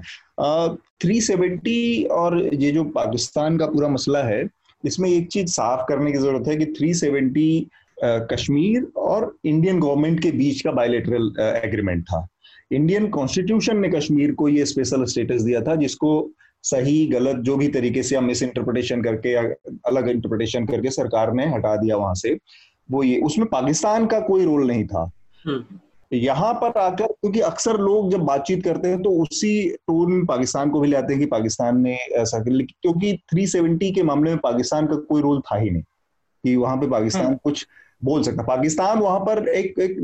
[1.02, 4.48] थ्री सेवेंटी और ये जो पाकिस्तान का पूरा मसला है
[4.86, 7.66] इसमें एक चीज़ साफ़ करने की ज़रूरत है कि थ्री सेवेंटी
[8.04, 11.32] कश्मीर और इंडियन गवर्नमेंट के बीच का बायोलेटरल
[11.64, 12.26] एग्रीमेंट था
[12.72, 16.30] इंडियन कॉन्स्टिट्यूशन ने कश्मीर को ये स्पेशल स्टेटस दिया था, जिसको
[16.62, 19.42] सही, गलत, जो भी तरीके से हम मिस इंटरप्रिटेशन करके या
[19.86, 22.36] अलग इंटरप्रिटेशन करके सरकार ने हटा दिया वहाँ से,
[22.90, 25.10] वो ये, उसमें पाकिस्तान का कोई रोल नहीं था
[25.46, 25.78] हम्म।
[26.12, 30.70] यहाँ पर आकर क्योंकि अक्सर लोग जब बातचीत करते हैं तो उसी टोन में पाकिस्तान
[30.70, 34.38] को भी ले आते हैं कि पाकिस्तान ने ऐसा कर क्योंकि 370 के मामले में
[34.38, 35.82] पाकिस्तान का कोई रोल था ही नहीं
[36.44, 37.66] कि वहाँ पे पाकिस्तान हम्म। कुछ
[38.04, 39.96] बोल सकता। पाकिस्तान वहाँ पर एक एक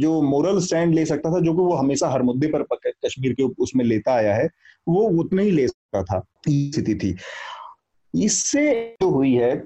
[0.00, 2.62] जो मोरल स्टैंड ले सकता था जो कि वो हमेशा हर मुद्दे पर
[3.06, 4.48] कश्मीर के उसमें लेता आया है
[4.88, 7.16] वो उतना ही ले सकता था स्थिति थी।
[8.24, 9.64] इससे जो हुई है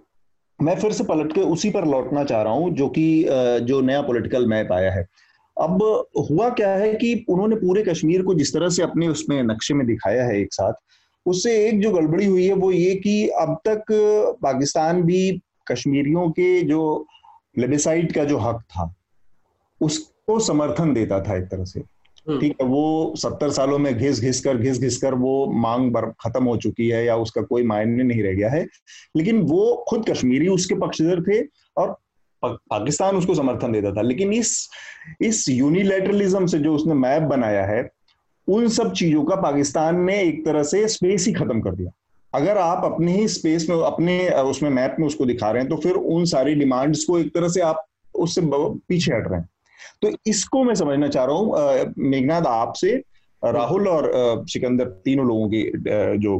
[0.62, 3.26] मैं फिर से पलट के उसी पर लौटना चाह रहा हूँ जो कि
[3.62, 5.06] जो नया पॉलिटिकल मैप आया है।
[5.56, 5.82] अब
[6.20, 9.86] हुआ क्या है कि उन्होंने पूरे कश्मीर को जिस तरह से अपने उसमें नक्शे में
[9.86, 10.72] दिखाया है एक साथ
[11.26, 13.84] उससे एक जो गड़बड़ी हुई है वो ये कि अब तक
[14.42, 15.20] पाकिस्तान भी
[15.66, 16.82] कश्मीरियों के जो
[17.58, 18.94] लेबिसाइड का जो हक था
[19.80, 21.80] उसको समर्थन देता था एक तरह से
[22.26, 25.90] हम्म। ठीक है वो सत्तर सालों में घिस घिस कर घिस घिस कर वो मांग
[25.92, 28.66] बर खत्म हो चुकी है या उसका कोई मायने नहीं रह गया है
[29.16, 31.42] लेकिन वो खुद कश्मीरी उसके पक्षधर थे
[31.76, 31.96] और
[32.46, 34.68] पाकिस्तान उसको समर्थन देता था। लेकिन इस
[35.22, 37.88] इस यूनिलेटरलिज्म से जो उसने मैप बनाया है,
[38.48, 41.90] उन सब चीज़ों का पाकिस्तान ने एक तरह से स्पेस ही खत्म कर दिया।
[42.32, 45.76] अगर आप अपने ही स्पेस में, अपने उसमें मैप में उसको दिखा रहे हैं तो
[45.76, 49.48] फिर उन सारी डिमांड्स को एक तरह से आप उससे पीछे हट रहे हैं।
[50.02, 53.02] तो इसको मैं समझना चाह रहा हूँ मेघनाथ आपसे
[53.42, 55.62] राहुल और सिकंदर, तीनों लोगों की
[56.18, 56.38] जो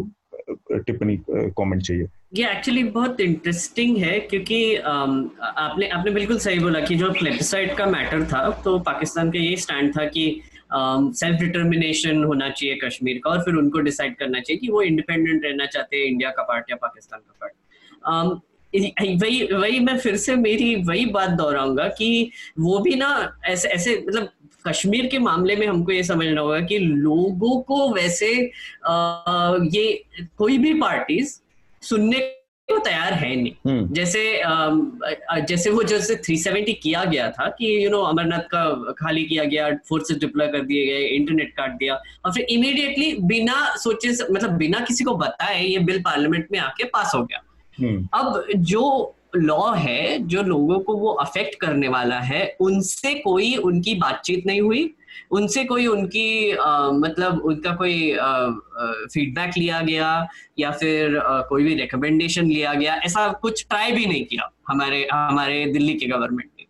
[0.73, 6.95] टिप्पणी कमेंट चाहिए। ये एक्चुअली बहुत इंटरेस्टिंग है क्योंकि आपने आपने बिल्कुल सही बोला कि
[6.97, 10.25] जो प्लेबिसाइड का मैटर था तो पाकिस्तान का ये स्टैंड था कि
[10.73, 15.45] सेल्फ डिटर्मिनेशन होना चाहिए कश्मीर का और फिर उनको डिसाइड करना चाहिए कि वो इंडिपेंडेंट
[15.45, 18.43] रहना चाहते हैं इंडिया का पार्ट या पाकिस्तान का पार्ट
[19.23, 23.13] वही वही मैं फिर से मेरी वही बात दोहराऊँगा कि वो भी ना
[23.47, 24.29] ऐसे ऐसे मतलब
[24.67, 28.35] कश्मीर के मामले में हमको ये समझना होगा कि लोगों को वैसे
[28.87, 30.05] आ, ये
[30.39, 31.39] कोई भी पार्टीज़
[31.85, 32.21] सुनने
[32.69, 34.21] को तैयार है नहीं हम्म। जैसे
[35.47, 39.69] जैसे वो जैसे 370 किया गया था कि यू नो अमरनाथ का खाली किया गया
[39.89, 44.81] फोर्सेस डिप्लॉय कर दिए गए इंटरनेट काट दिया और फिर इमीडिएटली बिना सोचे मतलब बिना
[44.85, 47.43] किसी को बताए ये बिल पार्लियामेंट में आके पास हो गया
[47.79, 48.83] हम्म। अब जो
[49.37, 54.61] लॉ है जो लोगों को वो अफेक्ट करने वाला है उनसे कोई उनकी बातचीत नहीं
[54.61, 54.95] हुई
[55.31, 58.17] उनसे कोई उनकी आ, मतलब उनका कोई
[59.15, 64.07] फीडबैक लिया गया या फिर आ, कोई भी रिकमेंडेशन लिया गया ऐसा कुछ ट्राई भी
[64.07, 66.67] नहीं किया हमारे हमारे दिल्ली के गवर्नमेंट ने।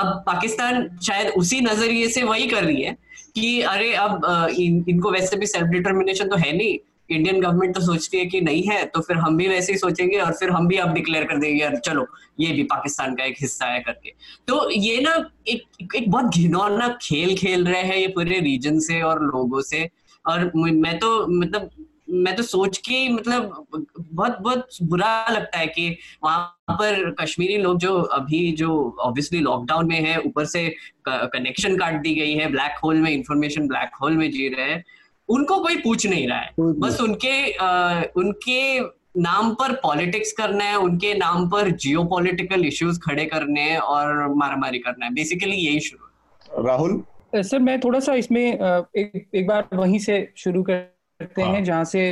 [0.00, 2.96] अब पाकिस्तान शायद उसी नज़रिए से वही कर रही है
[3.34, 4.26] कि अरे अब
[4.58, 6.78] इन, इनको वैसे भी सेल्फ डिटर्मिनेशन तो है नहीं
[7.12, 10.18] इंडियन गवर्नमेंट तो सोचती है कि नहीं है तो फिर हम भी वैसे ही सोचेंगे
[10.18, 12.06] और फिर हम भी अब डिक्लेयर कर देंगे, यार चलो,
[12.40, 14.12] ये भी पाकिस्तान का एक हिस्सा है करके।
[14.48, 15.14] तो ये ना
[15.48, 19.88] एक एक बहुत घिनौना खेल खेल रहे हैं ये पूरे रीजन से और लोगों से।
[20.24, 21.70] और मैं तो मतलब
[22.10, 23.66] मैं तो सोच के मतलब
[24.00, 25.88] बहुत बहुत बुरा लगता है कि
[26.24, 28.68] वहाँ पर कश्मीरी लोग जो अभी जो
[29.00, 30.68] ऑब्वियसली लॉकडाउन में है, ऊपर से
[31.08, 34.84] कनेक्शन काट दी गई है ब्लैक होल में इंफॉर्मेशन ब्लैक होल में जी रहे हैं।
[35.32, 38.80] उनको कोई पूछ नहीं रहा है। बस उनके आ, उनके
[39.20, 44.34] नाम पर पॉलिटिक्स करना है उनके नाम पर जियो पॉलिटिकल इश्यूज़ खड़े करने हैं और
[44.34, 47.02] मारामारी करना है। बेसिकली यही शुरू राहुल?
[47.34, 51.52] सर मैं थोड़ा सा इसमें एक एक बार वहीं से शुरू करते हाँ.
[51.52, 52.08] हैं। जहाँ से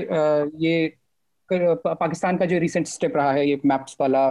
[0.58, 0.92] ये
[1.48, 4.28] पाकिस्तान का जो रिसेंट स्टेप रहा है ये मैप्स वाला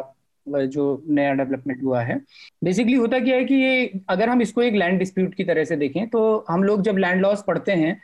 [0.47, 2.15] जो नया डेवलपमेंट हुआ है।
[2.63, 5.75] बेसिकली होता क्या है कि ये अगर हम इसको एक लैंड डिस्प्यूट की तरह से
[5.75, 7.99] देखें तो हम लोग जब लैंड लॉस पढ़ते हैं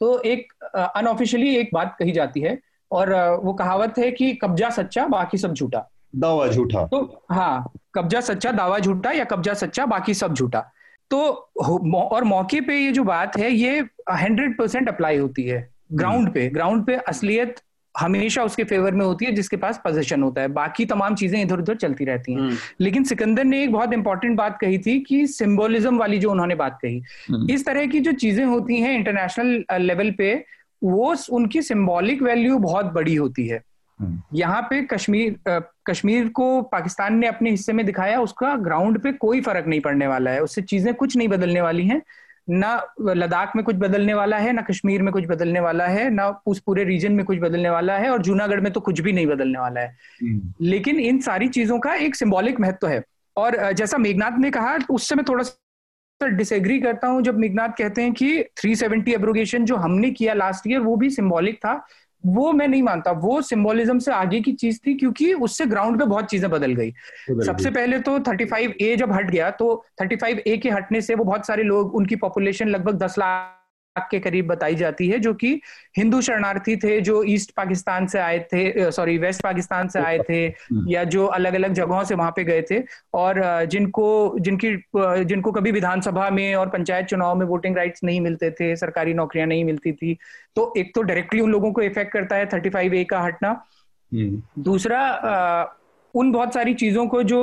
[0.00, 0.52] तो एक
[0.96, 2.58] अनऑफिशियली एक बात कही जाती है
[2.90, 8.20] और वो कहावत है कि कब्जा सच्चा बाकी सब झूठा। दावा झूठा। तो हाँ कब्जा
[8.20, 10.60] सच्चा दावा झूठा या कब्जा सच्चा बाकी सब झूठा।
[11.10, 11.18] तो
[11.96, 13.80] और मौके पे ये जो बात है ये
[14.12, 17.60] हंड्रेड परसेंट अप्लाई होती है। Ground hmm. पे ग्राउंड पे असलियत
[17.94, 21.58] हमेशा उसके फेवर में होती है जिसके पास पोजिशन होता है बाकी तमाम चीज़ें इधर
[21.58, 25.26] उधर चलती रहती हैं हम्म। लेकिन सिकंदर ने एक बहुत इंपॉर्टेंट बात कही थी कि
[25.28, 29.82] सिंबोलिज्म वाली जो उन्होंने बात कही हम्म। इस तरह की जो चीज़ें होती हैं इंटरनेशनल
[29.82, 30.34] लेवल पे
[30.82, 33.62] वो उनकी सिंबॉलिक वैल्यू बहुत बड़ी होती है
[33.98, 39.12] हम्म। यहाँ पे कश्मीर कश्मीर को पाकिस्तान ने अपने हिस्से में दिखाया उसका ग्राउंड पे
[39.18, 42.00] कोई फ़र्क नहीं पड़ने वाला है उससे चीज़ें कुछ नहीं बदलने वाली हैं
[42.48, 46.42] ना लद्दाख में कुछ बदलने वाला है ना कश्मीर में कुछ बदलने वाला है ना
[46.46, 49.26] उस पूरे रीजन में कुछ बदलने वाला है और जूनागढ़ में तो कुछ भी नहीं
[49.26, 53.02] बदलने वाला है। हम्म। लेकिन इन सारी चीज़ों का एक सिंबॉलिक महत्व है।
[53.36, 58.02] और जैसा मेघनाथ ने कहा उससे मैं थोड़ा सा डिसएग्री करता हूँ जब मेघनाथ कहते
[58.02, 61.86] हैं कि 370 एब्रोगेशन जो हमने किया लास्ट ईयर वो भी सिंबॉलिक था।
[62.26, 66.04] वो मैं नहीं मानता वो सिंबोलिज्म से आगे की चीज़ थी क्योंकि उससे ग्राउंड पे
[66.04, 66.90] बहुत चीज़ें बदल गई।
[67.46, 71.24] सबसे पहले तो 35 ए जब हट गया तो 35 ए के हटने से वो
[71.24, 73.56] बहुत सारे लोग उनकी पॉपुलेशन लगभग 10 लाख
[74.00, 75.60] के करीब बताई जाती है जो कि
[75.96, 80.44] हिंदू शरणार्थी थे जो ईस्ट पाकिस्तान से आए थे सॉरी वेस्ट पाकिस्तान से आए थे
[80.46, 82.82] हम्म। या जो अलग अलग जगहों से वहाँ पे गए थे
[83.14, 84.70] और जिनको जिनकी
[85.24, 89.46] जिनको कभी विधानसभा में और पंचायत चुनाव में वोटिंग राइट्स नहीं मिलते थे सरकारी नौकरियाँ
[89.46, 90.16] नहीं मिलती थी
[90.56, 93.50] तो एक तो डायरेक्टली उन लोगों को इफ़ेक्ट करता है थर्टी फाइव ए का हटना
[94.12, 95.76] हम्म। दूसरा
[96.14, 97.40] उन बहुत सारी चीज़ों को जो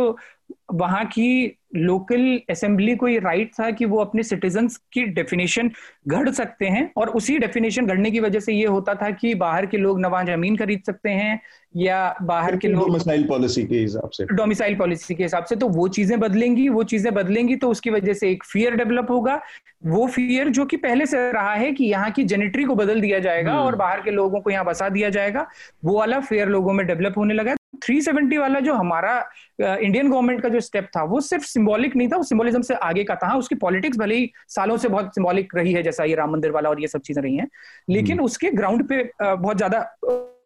[0.74, 5.70] वहाँ की लोकल असेंबली को ये राइट था कि वो अपने सिटीजन की डेफिनेशन
[6.08, 9.66] घड़ सकते हैं और उसी डेफिनेशन घड़ने की वजह से ये होता था कि बाहर
[9.66, 11.40] के लोग नवा ज़मीन खरीद सकते हैं
[11.78, 15.68] या बाहर के लोग डोमिसाइल पॉलिसी के हिसाब से। डोमिसाइल पॉलिसी के हिसाब से। तो
[15.68, 19.40] वो चीज़ें बदलेंगी वो चीज़ें बदलेंगी तो उसकी वजह से एक फियर डेवलप होगा।
[19.86, 23.20] वो फियर जो कि पहले से रहा है कि यहाँ की जेनेट्री को बदल दिया
[23.20, 25.48] जाएगा हम्म। और बाहर के लोगों को यहाँ बसा दिया जाएगा
[25.86, 29.14] वो वाला फेयर लोगों में डेवलप होने लगा 370 वाला जो हमारा
[29.60, 33.04] इंडियन गवर्नमेंट का जो स्टेप था वो सिर्फ़ सिंबॉलिक नहीं था वो सिंबोलिज्म से आगे
[33.04, 36.16] का था हाँ, उसकी पॉलिटिक्स भले ही सालों से बहुत सिंबॉलिक रही है जैसा ये
[36.16, 37.48] राम मंदिर वाला और ये सब चीज़ें रही हैं
[37.90, 39.82] लेकिन हम्म। उसके ग्राउंड पे बहुत ज़्यादा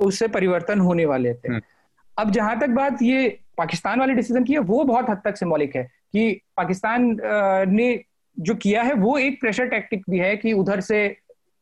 [0.02, 1.62] उससे परिवर्तन होने वाले थे हम्म।
[2.18, 3.28] अब जहाँ तक बात ये
[3.58, 7.16] पाकिस्तान वाले डिसीज़न की है वो बहुत हद तक सिंबॉलिक है कि पाकिस्तान
[7.70, 7.90] ने
[8.38, 11.00] जो किया है वो एक प्रेशर टैक्टिक भी है कि उधर से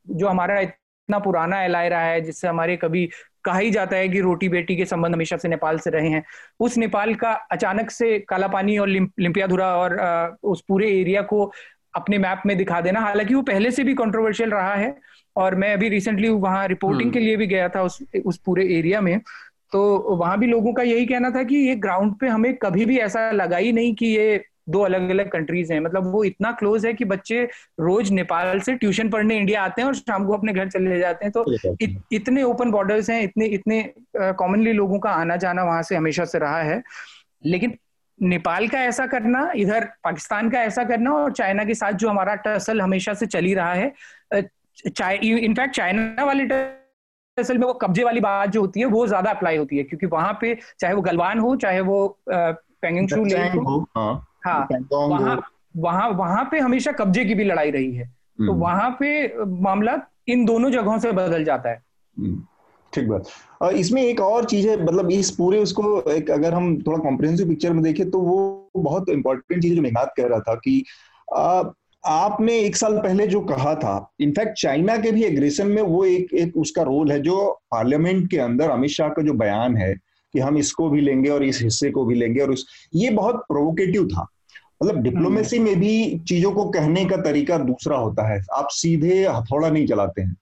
[0.07, 3.09] जो हमारा इतना पुराना एल रहा है जिससे हमारे कभी
[3.43, 6.23] कहा ही जाता है कि रोटी बेटी के संबंध हमेशा से नेपाल से रहे हैं।
[6.59, 9.97] उस नेपाल का अचानक से काला पानी और लिम्पियाधुरा और
[10.43, 11.51] उस पूरे एरिया को
[11.95, 14.95] अपने मैप में दिखा देना। हालाँकि वो पहले से भी कंट्रोवर्शियल रहा है
[15.35, 19.01] और मैं अभी रिसेंटली वहाँ रिपोर्टिंग। के लिए भी गया था उस उस पूरे एरिया
[19.01, 19.19] में।
[19.71, 22.97] तो वहाँ भी लोगों का यही कहना था कि ये ग्राउंड पे हमें कभी भी
[22.97, 26.85] ऐसा लगा ही नहीं कि ये दो अलग अलग कंट्रीज़ हैं। मतलब वो इतना क्लोज
[26.85, 27.43] है कि बच्चे
[27.79, 31.25] रोज नेपाल से ट्यूशन पढ़ने इंडिया आते हैं और शाम को अपने घर चले जाते
[31.25, 31.45] हैं। तो
[31.81, 33.81] इत, इतने ओपन बॉर्डर्स हैं इतने इतने
[34.17, 36.81] कॉमनली लोगों का आना जाना वहाँ से हमेशा से रहा है।
[37.45, 37.77] लेकिन
[38.19, 42.35] नेपाल का ऐसा करना इधर पाकिस्तान का ऐसा करना और चाइना के साथ जो हमारा
[42.37, 43.93] टसल हमेशा से चली रहा है
[44.33, 46.45] इनफैक्ट चाइना वाले
[47.37, 50.05] टसल में वो कब्जे वाली बात जो होती है वो ज़्यादा अप्लाई होती है। क्योंकि
[50.07, 51.99] वहाँ पे चाहे वो गलवान हो चाहे वो
[52.29, 53.79] पेंगशू लेक हो।
[54.51, 55.41] हाँ वहाँ
[55.77, 59.97] वहाँ वहाँ पे हमेशा कब्जे की भी लड़ाई रही है। तो हम्म। वहाँ पे मामला
[60.27, 61.83] इन दोनों जगहों से बदल जाता है।
[62.17, 62.43] हम्म,
[62.93, 63.25] ठीक बात।
[63.61, 67.47] और इसमें एक और चीज़ है मतलब इस पूरे उसको एक अगर हम थोड़ा कॉम्प्रिहेंसिव
[67.47, 70.85] पिक्चर में देखें तो वो बहुत इंपॉर्टेंट चीज़ जो मेघनाथ कह रहा था कि
[71.35, 71.63] आ,
[72.05, 76.33] आपने एक साल पहले जो कहा था इनफैक्ट चाइना के भी एग्रेशन में वो एक
[76.33, 79.93] एक उसका रोल है जो पार्लियामेंट के अंदर अमित शाह का जो बयान है
[80.33, 83.35] कि हम इसको भी लेंगे और इस हिस्से को भी लेंगे और उस ये बहुत
[83.35, 84.27] प्रोवोकेटिव था।
[84.81, 89.25] मतलब डिप्लोमेसी हम्म। में भी चीज़ों को कहने का तरीका दूसरा होता है आप सीधे
[89.27, 90.35] हथौड़ा नहीं चलाते हैं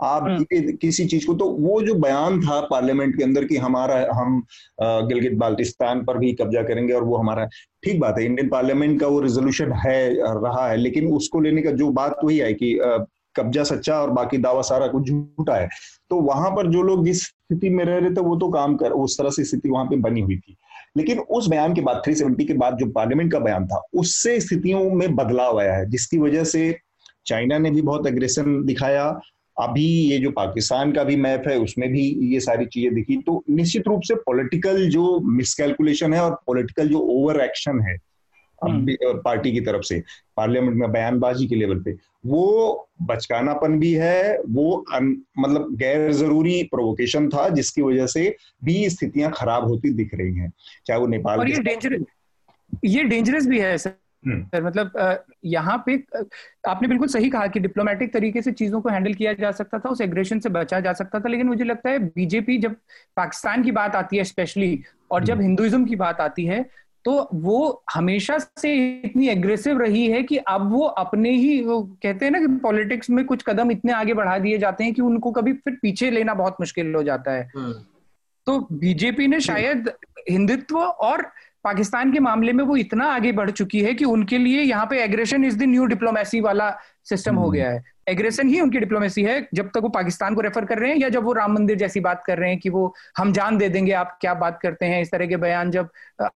[0.00, 3.96] आप हम्म। किसी चीज़ को तो वो जो बयान था पार्लियामेंट के अंदर कि हमारा
[4.14, 4.42] हम
[4.80, 7.44] गिलगित बाल्टिस्तान पर भी कब्जा करेंगे और वो हमारा
[7.82, 10.00] ठीक बात है इंडियन पार्लियामेंट का वो रेजोल्यूशन है
[10.34, 12.78] रहा है लेकिन उसको लेने का जो बात वही है कि
[13.36, 15.68] कब्जा सच्चा और बाकी दावा सारा कुछ झूठा है
[16.10, 18.92] तो वहाँ पर जो लोग जिस स्थिति में रह रहे थे वो तो काम कर
[18.94, 20.56] उस तरह से स्थिति वहाँ पे बनी हुई थी
[20.96, 24.90] लेकिन उस बयान के बाद 370 के बाद जो पार्लियामेंट का बयान था, उससे स्थितियों
[24.90, 26.78] में बदलाव आया है, जिसकी वजह से
[27.26, 29.20] चाइना ने भी बहुत अग्रेशन दिखाया।
[29.60, 33.44] अभी ये जो पाकिस्तान का भी मैप है, उसमें भी ये सारी चीज़ें दिखी। तो
[33.50, 37.96] निश्चित रूप से पॉलिटिकल जो मिसकैलकुलेशन है और पॉलिटिकल जो ओवर एक्शन है
[38.62, 40.02] पार्टी की तरफ़ से
[40.36, 41.96] पार्लियामेंट में बयानबाजी के लेवल पे
[42.26, 48.34] वो बचकानापन भी है वो अन, मतलब गैर ज़रूरी प्रोवोकेशन था जिसकी वजह से
[48.64, 50.52] भी स्थितियाँ खराब होती दिख रही हैं
[50.86, 52.04] चाहे वो नेपाल और ये डेंजरस
[52.84, 53.94] ये डेंजरस भी है सर
[54.24, 55.94] हम्म। सर मतलब यहाँ पे
[56.68, 59.88] आपने बिल्कुल सही कहा कि डिप्लोमेटिक तरीके से चीज़ों को हैंडल किया जा सकता था
[59.88, 62.74] उस एग्रेशन से बचा जा सकता था लेकिन मुझे लगता है बीजेपी जब
[63.16, 66.64] पाकिस्तान की बात आती है स्पेशली और जब हिंदुइज्म हम्म। की बात आती है
[67.04, 72.24] तो वो हमेशा से इतनी एग्रेसिव रही है कि अब वो अपने ही वो कहते
[72.24, 75.30] हैं ना कि पॉलिटिक्स में कुछ कदम इतने आगे बढ़ा दिए जाते हैं कि उनको
[75.30, 77.72] कभी फिर पीछे लेना बहुत मुश्किल हो जाता है हम्म।
[78.46, 79.90] तो बीजेपी ने शायद
[80.30, 81.22] हिंदुत्व और
[81.64, 85.02] पाकिस्तान के मामले में वो इतना आगे बढ़ चुकी है कि उनके लिए यहाँ पे
[85.02, 86.70] aggression is the new diplomacy वाला
[87.04, 90.40] सिस्टम हो हम्म। गया है एग्रेशन ही उनकी डिप्लोमेसी है जब तक वो पाकिस्तान को
[90.40, 92.70] रेफर कर रहे हैं या जब वो राम मंदिर जैसी बात कर रहे हैं कि
[92.70, 95.88] वो हम जान दे देंगे आप क्या बात करते हैं इस तरह के बयान जब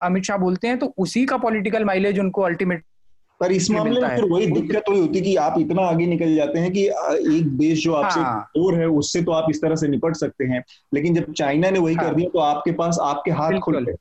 [0.02, 2.84] अमित शाह बोलते हैं तो उसी का पॉलिटिकल माइलेज उनको अल्टीमेट
[3.40, 6.58] पर इस मामले में फिर वही दिक्कत वही होती कि आप इतना आगे निकल जाते
[6.58, 6.84] हैं कि
[7.36, 10.44] एक देश जो आपसे हाँ। और है उससे तो आप इस तरह से निपट सकते
[10.44, 10.62] हैं
[10.94, 13.94] लेकिन जब चाइना ने वही हाँ। कर दिया तो आपके पास आपके हाथ खुल गए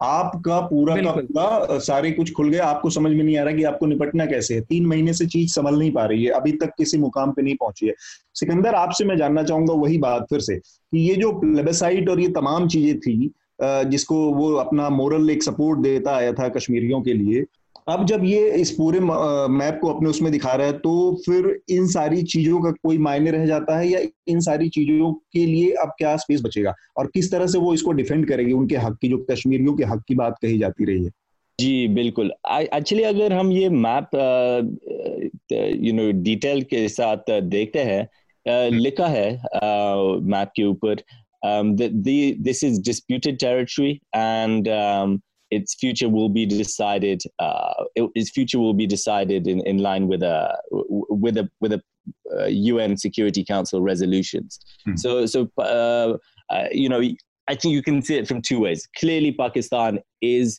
[0.00, 3.62] आपका पूरा का पूरा सारे कुछ खुल गया आपको समझ में नहीं आ रहा कि
[3.64, 6.72] आपको निपटना कैसे है। तीन महीने से चीज़ संभल नहीं पा रही है अभी तक
[6.78, 7.94] किसी मुकाम पे नहीं पहुँची है।
[8.34, 12.28] सिकंदर आपसे मैं जानना चाहूँगा वही बात फिर से कि ये जो प्लेबेसाइट और ये
[12.30, 13.18] तमाम चीज़ें थी
[13.62, 17.44] जिसको वो अपना मोरल एक सपोर्ट देता आया था कश्मीरियों के लिए
[17.88, 20.92] अब जब ये इस पूरे मैप को अपने उसमें दिखा रहा है तो
[21.26, 25.44] फिर इन सारी चीज़ों का कोई मायने रह जाता है या इन सारी चीज़ों के
[25.46, 26.74] लिए अब क्या स्पेस बचेगा?
[26.96, 28.52] और किस तरह से वो इसको डिफेंड करेगी?
[28.52, 31.10] उनके हक की जो कश्मीरियों के हक की बात कही जाती रही है।
[31.58, 34.16] जी बिल्कुल। एक्चुअली अगर हम ये मैप
[35.52, 38.02] यू नो डिटेल के साथ देखते हैं
[38.46, 39.30] हम्म। लिखा है
[40.24, 41.02] मैप के ऊपर
[41.44, 44.68] this is disputed territory and
[45.50, 47.22] its future will be decided.
[47.38, 51.82] Uh, its future will be decided in, in line with a with a with a
[52.38, 54.58] uh, UN Security Council resolutions.
[54.84, 54.96] Hmm.
[54.96, 56.16] So so uh,
[56.50, 57.02] uh, you know
[57.48, 58.88] I think you can see it from two ways.
[58.98, 60.58] Clearly, Pakistan is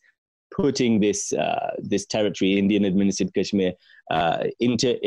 [0.56, 3.74] putting this uh, this territory, Indian administered Kashmir,
[4.12, 4.98] uh, into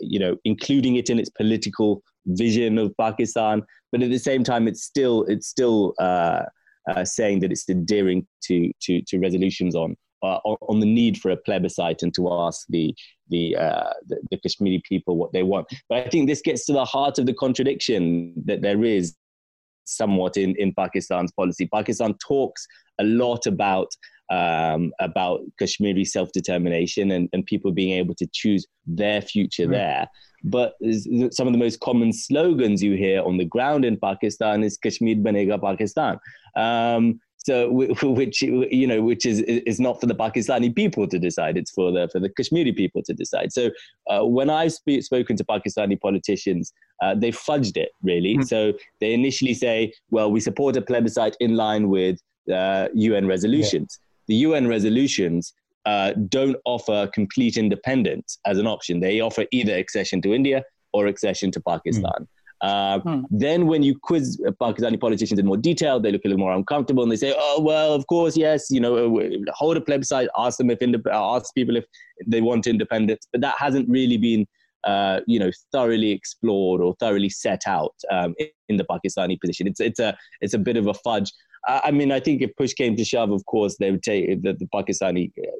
[0.00, 3.62] you know including it in its political vision of Pakistan.
[3.92, 5.94] But at the same time, it's still it's still
[6.88, 11.30] uh, saying that it's adhering to to, to resolutions on uh, on the need for
[11.30, 12.94] a plebiscite and to ask the
[13.28, 15.68] the, uh, the, the Kashmiri people what they want.
[15.88, 19.14] But I think this gets to the heart of the contradiction that there is
[19.84, 21.68] somewhat in, in Pakistan's policy.
[21.72, 22.66] Pakistan talks
[22.98, 23.88] a lot about
[24.30, 29.72] um, about Kashmiri self determination and, and people being able to choose their future mm.
[29.72, 30.08] there.
[30.44, 30.74] But
[31.30, 35.16] some of the most common slogans you hear on the ground in Pakistan is Kashmir
[35.16, 36.18] Banega Pakistan.
[36.56, 37.70] Um, so
[38.02, 41.90] which you know which is is not for the Pakistani people to decide it's for
[41.90, 43.70] the for the Kashmiri people to decide so
[44.08, 46.72] uh, when I've sp- spoken to Pakistani politicians
[47.02, 48.42] uh, they fudged it really mm-hmm.
[48.42, 52.20] so they initially say well we support a plebiscite in line with
[52.52, 54.24] uh, UN resolutions yeah.
[54.28, 55.52] the UN resolutions
[55.90, 59.00] uh, don't offer complete independence as an option.
[59.00, 60.62] They offer either accession to India
[60.92, 62.20] or accession to Pakistan.
[62.20, 62.26] Mm.
[62.62, 63.20] Uh, hmm.
[63.30, 67.02] Then, when you quiz Pakistani politicians in more detail, they look a little more uncomfortable
[67.02, 69.30] and they say, "Oh, well, of course, yes, you know, uh,
[69.60, 71.86] hold a plebiscite, ask them if indep- uh, ask people if
[72.26, 74.46] they want independence." But that hasn't really been,
[74.84, 79.66] uh, you know, thoroughly explored or thoroughly set out um, in, in, the Pakistani position.
[79.66, 80.10] It's it's a
[80.42, 81.32] it's a bit of a fudge.
[81.68, 84.54] I mean, I think if push came to shove, of course, they would take the,
[84.54, 85.50] the Pakistani uh,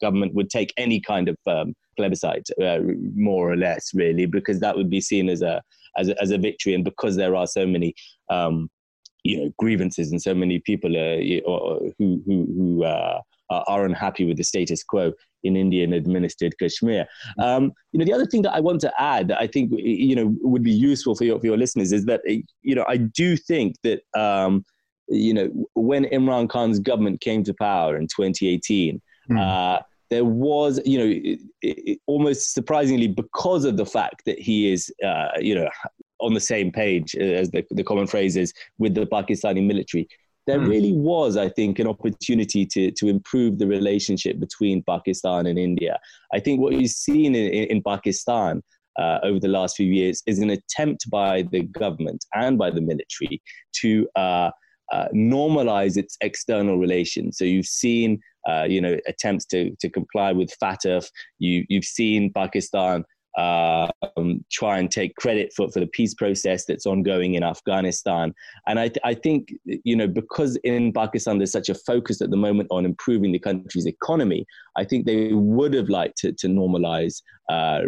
[0.00, 2.78] government would take any kind of um, plebiscite, uh,
[3.14, 5.62] more or less, really, because that would be seen as a
[5.96, 7.94] as a, as a victory, and because there are so many.
[8.30, 8.70] Um,
[9.24, 11.16] you know grievances and so many people uh,
[11.98, 17.06] who who, who uh, are unhappy with the status quo in Indian administered Kashmir.
[17.38, 20.16] Um, you know, the other thing that I want to add that I think you
[20.16, 23.36] know would be useful for your for your listeners is that you know I do
[23.36, 24.64] think that um,
[25.08, 29.00] you know, when Imran Khan's government came to power in 2018,
[29.30, 29.38] mm.
[29.38, 34.72] uh, there was, you know, it, it, almost surprisingly because of the fact that he
[34.72, 35.68] is, uh, you know,
[36.20, 40.08] on the same page as the, the common phrase is with the Pakistani military.
[40.46, 40.68] There mm.
[40.68, 45.98] really was, I think, an opportunity to, to improve the relationship between Pakistan and India.
[46.32, 48.62] I think what you've seen in, in, in Pakistan
[48.98, 52.80] uh, over the last few years is an attempt by the government and by the
[52.80, 53.42] military
[53.80, 54.50] to uh,
[54.92, 57.38] uh, normalize its external relations.
[57.38, 61.08] So you've seen, uh, you know, attempts to to comply with FATF.
[61.38, 63.04] You you've seen Pakistan
[63.36, 68.34] um, try and take credit for, for the peace process that's ongoing in Afghanistan.
[68.66, 72.30] And I, th- I think, you know, because in Pakistan there's such a focus at
[72.30, 76.48] the moment on improving the country's economy, I think they would have liked to, to
[76.48, 77.20] normalize
[77.50, 77.82] uh,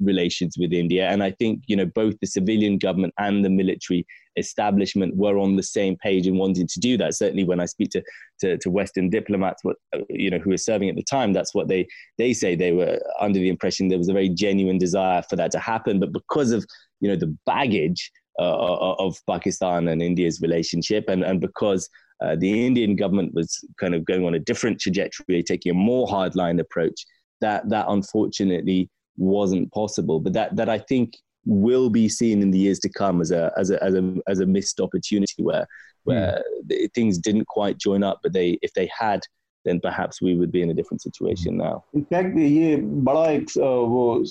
[0.00, 1.08] relations with India.
[1.08, 5.56] And I think, you know, both the civilian government and the military establishment were on
[5.56, 7.14] the same page and wanting to do that.
[7.14, 8.02] Certainly, when I speak to,
[8.40, 9.76] to, to Western diplomats, what
[10.08, 11.86] you know, who were serving at the time, that's what they
[12.18, 12.54] they say.
[12.54, 16.00] They were under the impression there was a very genuine desire for that to happen,
[16.00, 16.64] but because of
[17.00, 21.88] you know the baggage uh, of Pakistan and India's relationship, and and because
[22.22, 26.06] uh, the Indian government was kind of going on a different trajectory, taking a more
[26.06, 27.04] hardline approach,
[27.40, 30.20] that that unfortunately wasn't possible.
[30.20, 33.51] But that that I think will be seen in the years to come as a
[33.57, 35.65] as a as a, as a missed opportunity where
[36.03, 36.93] where mm.
[36.93, 39.21] things didn't quite join up, but they if they had
[39.65, 41.83] then perhaps we would be in a different situation now.
[41.93, 44.23] In fact, ये बड़ा एक वो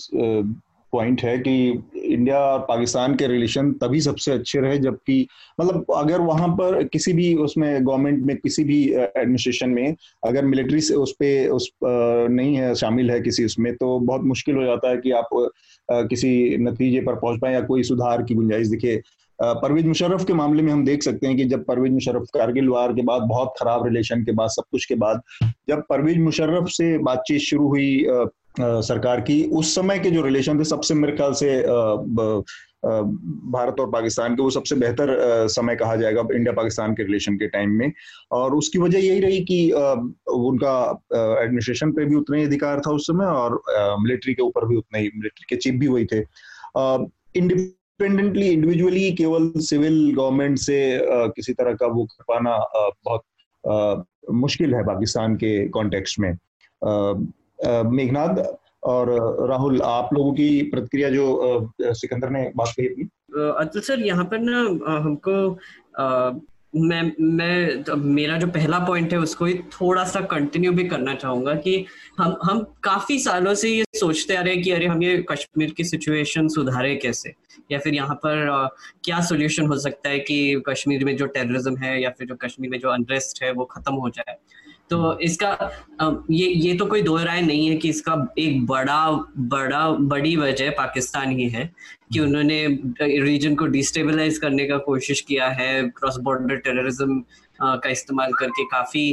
[0.91, 1.53] point है कि
[1.95, 5.27] India और पाकिस्तान के relation तभी सबसे अच्छे रहे जबकि
[5.61, 10.81] मतलब अगर वहाँ पर किसी भी उसमें गवर्नमेंट में किसी भी एडमिनिस्ट्रेशन में अगर मिलिट्री
[10.81, 14.89] से उस पर उस नहीं है, शामिल है किसी उसमें तो बहुत मुश्किल हो जाता
[14.89, 15.29] है कि आप
[15.91, 19.01] किसी नतीजे पर पहुँच पाए या कोई सुधार की गुंजाइश दिखे।
[19.39, 22.93] परवेज मुशर्रफ के मामले में हम देख सकते हैं कि जब परवेज मुशर्रफ कारगिल वार
[22.93, 26.97] के बाद बहुत खराब रिलेशन के बाद, सब कुछ के बाद, जब परवेज मुशर्रफ से
[26.97, 28.05] बातचीत शुरू हुई
[28.59, 31.61] सरकार की, उस समय के जो रिलेशन थे, सबसे मेरे ख्याल से
[33.51, 37.47] भारत और पाकिस्तान के, वो सबसे बेहतर समय कहा जाएगा इंडिया पाकिस्तान के रिलेशन के
[37.47, 37.91] टाइम में।
[38.31, 40.73] और उसकी वजह यही रही कि उनका
[41.43, 43.61] एडमिनिस्ट्रेशन पे भी उतना ही अधिकार था उस समय और
[44.01, 46.19] मिलिट्री के ऊपर भी उतने ही मिलिट्री के चीफ भी वही थे।
[47.39, 50.77] इंडिपेंडेंटली इंडिविजुअली केवल सिविल गवर्नमेंट से
[51.35, 52.57] किसी तरह का वो कर पाना
[53.05, 56.31] बहुत मुश्किल है पाकिस्तान के कॉन्टेक्स्ट में।
[57.65, 58.43] मेघनाथ
[58.83, 59.09] और
[59.49, 63.09] राहुल आप लोगों की प्रतिक्रिया जो सिकंदर ने बात कही थी?
[63.39, 64.59] अतुल सर यहाँ पर ना
[65.01, 65.59] हमको
[66.75, 71.13] मैं मैं तो मेरा जो पहला पॉइंट है उसको ही थोड़ा सा कंटिन्यू भी करना
[71.15, 71.85] चाहूँगा कि
[72.19, 75.71] हम हम काफ़ी सालों से ये सोचते आ रहे हैं कि अरे हम ये कश्मीर
[75.71, 77.33] की सिचुएशन सुधारे कैसे?
[77.71, 78.67] या फिर यहाँ पर आ,
[79.03, 82.69] क्या सोल्यूशन हो सकता है कि कश्मीर में जो टेररिज्म है या फिर जो कश्मीर
[82.69, 84.35] में जो अनरेस्ट है वो खत्म हो जाए?
[84.91, 85.49] तो इसका
[86.31, 89.11] ये ये तो कोई दो राय नहीं है कि इसका एक बड़ा
[89.49, 91.65] बड़ा बड़ी वजह पाकिस्तान ही है
[92.13, 97.19] कि हम्म। उन्होंने रीजन को डिस्टेबलाइज करने का कोशिश किया है क्रॉस बॉर्डर टेररिज्म
[97.59, 99.05] का इस्तेमाल करके काफ़ी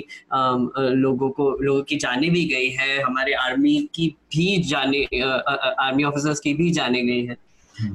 [0.97, 6.41] लोगों को लोगों की जाने भी गई है हमारे आर्मी की भी जाने आर्मी ऑफिसर्स
[6.41, 7.37] की भी जाने गई है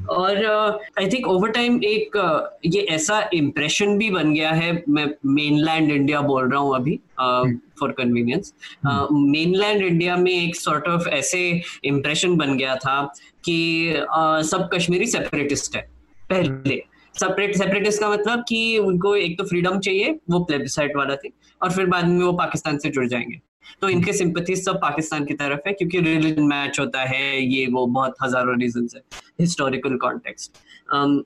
[0.10, 0.46] और
[1.00, 5.92] आई थिंक ओवर टाइम एक uh, ये ऐसा इम्प्रेशन भी बन गया है। मैं मेनलैंड
[5.92, 7.00] इंडिया बोल रहा हूँ अभी
[7.80, 8.54] फॉर कन्वीनियंस
[9.12, 13.14] मेनलैंड इंडिया में एक सॉर्ट ऑफ़ ऐसे इम्प्रेशन बन गया था
[13.46, 13.58] कि
[13.94, 15.88] uh, सब कश्मीरी सेपरेटिस्ट है
[16.30, 16.84] पहले।
[17.16, 21.30] सेपरेट सेपरेटिस्ट का मतलब कि उनको एक तो फ्रीडम चाहिए वो प्लेबिसाइट वाला थे
[21.62, 23.42] और फिर बाद में वो पाकिस्तान से जुड़ जाएँगे।
[23.82, 27.86] तो इनके सिंपथी सब पाकिस्तान की तरफ़ है क्योंकि रिलीजन मैच होता है ये वो
[27.88, 29.02] बहुत हज़ारों रीजन है
[29.40, 30.58] हिस्टोरिकल कॉन्टेक्स्ट
[30.96, 31.22] um,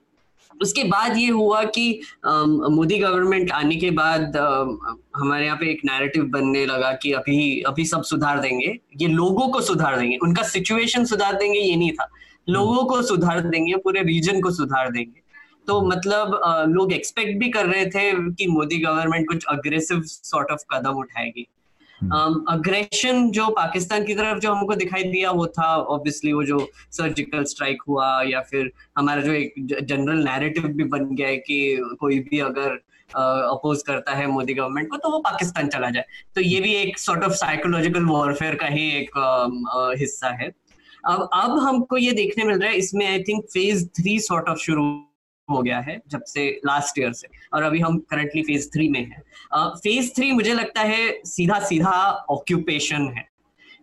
[0.62, 5.70] उसके बाद ये हुआ कि um, मोदी गवर्नमेंट आने के बाद uh, हमारे यहाँ पे
[5.70, 8.72] एक नैरेटिव बनने लगा कि अभी अभी सब सुधार देंगे
[9.02, 12.08] ये लोगों को सुधार देंगे उनका सिचुएशन सुधार देंगे ये नहीं था।
[12.48, 15.20] लोगों को सुधार देंगे पूरे रीजन को सुधार देंगे।
[15.68, 20.64] तो मतलब लोग एक्सपेक्ट भी कर रहे थे कि मोदी गवर्नमेंट कुछ अग्रेसिव सॉर्ट ऑफ़
[20.70, 21.46] कदम उठाएगी।
[22.02, 26.44] अग्रेशन हम्म। um, जो पाकिस्तान की तरफ़ जो हमको दिखाई दिया वो था ऑब्वियसली वो
[26.44, 31.36] जो सर्जिकल स्ट्राइक हुआ या फिर हमारा जो एक जनरल नैरेटिव भी बन गया है
[31.38, 32.78] कि कोई भी अगर
[33.10, 36.74] अपोज uh, करता है मोदी गवर्नमेंट को तो वो पाकिस्तान चला जाए तो ये भी
[36.74, 40.52] एक सॉर्ट ऑफ़ साइकोलॉजिकल वॉरफेयर का ही एक uh, uh, हिस्सा है
[41.04, 44.58] अब अब हमको ये देखने मिल रहा है इसमें I think phase three sort of
[44.58, 44.84] शुरू
[45.50, 49.00] हो गया है जब से लास्ट ईयर से। और अभी हम करंटली फ़ेज़ थ्री में
[49.00, 49.22] हैं।
[49.74, 51.90] फ़ेज़ थ्री मुझे लगता है सीधा सीधा
[52.30, 53.26] ऑक्यूपेशन है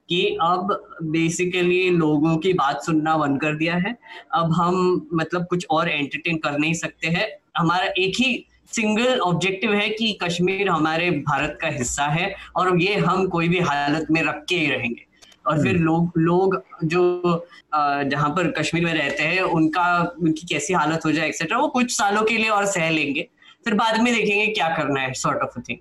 [0.09, 0.67] कि अब
[1.03, 3.95] बेसिकली लोगों की बात सुनना बंद कर दिया है।
[4.33, 9.73] अब हम मतलब कुछ और एंटरटेन कर नहीं सकते हैं। हमारा एक ही सिंगल ऑब्जेक्टिव
[9.73, 14.21] है कि कश्मीर हमारे भारत का हिस्सा है और ये हम कोई भी हालत में
[14.23, 15.04] रख के ही रहेंगे।
[15.47, 19.87] और फिर हम्म। लोग लोग जो जहाँ पर कश्मीर में रहते हैं उनका
[20.21, 23.27] उनकी कैसी हालत हो जाए एक्सेट्रा वो कुछ सालों के लिए और सह लेंगे।
[23.65, 25.77] फिर बाद में देखेंगे क्या करना है सॉर्ट ऑफ़ थिंग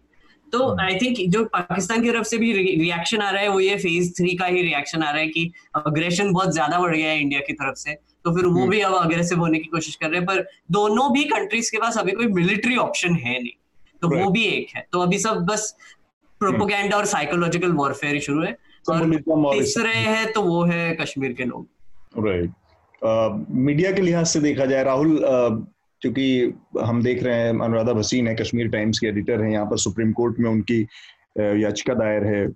[0.53, 3.61] तो आई हम्म। थिंक जो पाकिस्तान की तरफ़ से भी रिएक्शन आ रहा है वो
[3.61, 7.11] ये फ़ेज़ थ्री का ही रिएक्शन आ रहा है कि अग्रेशन बहुत ज़्यादा बढ़ गया
[7.11, 7.95] है इंडिया की तरफ़ से।
[8.25, 11.13] तो फिर वो हम्म। भी अब अग्रेसिव होने की कोशिश कर रहे हैं पर दोनों
[11.13, 13.53] भी कंट्रीज़ के पास अभी कोई मिलिट्री ऑप्शन है नहीं।
[14.03, 15.75] तो वो भी एक है। तो अभी सब बस
[16.41, 18.57] प्रोपोगेंडा और साइकोलॉजिकल वॉरफेयर शुरू है।
[18.89, 22.51] तीसरे है तो वो है कश्मीर के लोग। राइट
[23.51, 25.19] मीडिया के लिहाज से देखा जाए राहुल
[26.03, 29.79] क्योंकि हम देख रहे हैं अनुराधा भसीन है कश्मीर टाइम्स के एडिटर हैं यहाँ पर
[29.79, 30.81] सुप्रीम कोर्ट में उनकी
[31.63, 32.47] याचिका दायर है।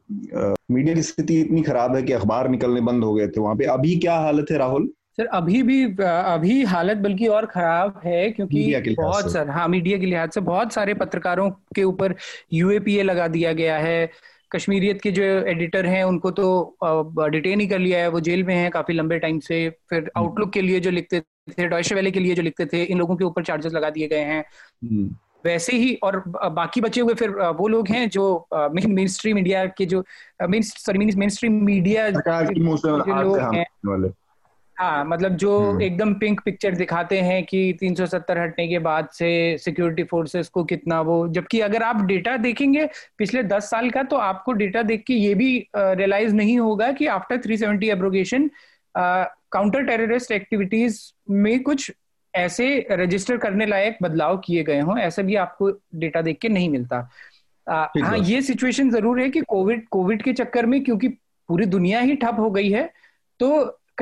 [0.70, 3.64] मीडिया की स्थिति इतनी खराब है कि अखबार निकलने बंद हो गए थे वहाँ पे।
[3.66, 4.88] अभी क्या हालत है राहुल?
[5.16, 10.06] सर अभी भी अभी हालत बल्कि और खराब है क्योंकि बहुत सर हाँ मीडिया के
[10.06, 12.14] लिहाज से बहुत सारे पत्रकारों के ऊपर
[12.52, 14.10] यूएपीए लगा दिया गया है।
[14.52, 18.54] कश्मीरियत के जो एडिटर हैं उनको तो डिटेन ही कर लिया है वो जेल में
[18.54, 21.20] हैं काफ़ी लंबे टाइम से फिर आउटलुक हम्म। के लिए जो लिखते
[21.58, 24.08] थे डॉयशे वैले के लिए जो लिखते थे इन लोगों के ऊपर चार्जेस लगा दिए
[24.08, 24.44] गए हैं
[24.84, 26.22] हम्म। वैसे ही और
[26.52, 28.24] बाकी बचे हुए फिर वो लोग हैं जो
[28.72, 30.04] मेन स्ट्रीम इंडिया के जो
[30.48, 33.64] main sorry main stream media जो लोग हैं
[34.78, 39.30] हाँ मतलब जो हम्म। एकदम पिंक पिक्चर दिखाते हैं कि 370 हटने के बाद से
[39.58, 42.86] सिक्योरिटी फोर्सेस को कितना वो जबकि अगर आप डेटा देखेंगे
[43.18, 47.06] पिछले 10 साल का तो आपको डेटा देख के ये भी रियलाइज़ नहीं होगा कि
[47.08, 48.48] after 370 abrogation
[48.94, 51.00] counter terrorist activities
[51.30, 51.90] में कुछ
[52.34, 56.68] ऐसे रजिस्टर करने लायक बदलाव किए गए हों ऐसा भी आपको डेटा देख के नहीं
[56.68, 57.08] मिलता
[57.66, 61.08] हाँ ये सिचुएशन ज़रूर है कि कोविड कोविड के चक्कर में क्योंकि
[61.48, 62.88] पूरी दुनिया ही ठप हो गई है
[63.40, 63.50] तो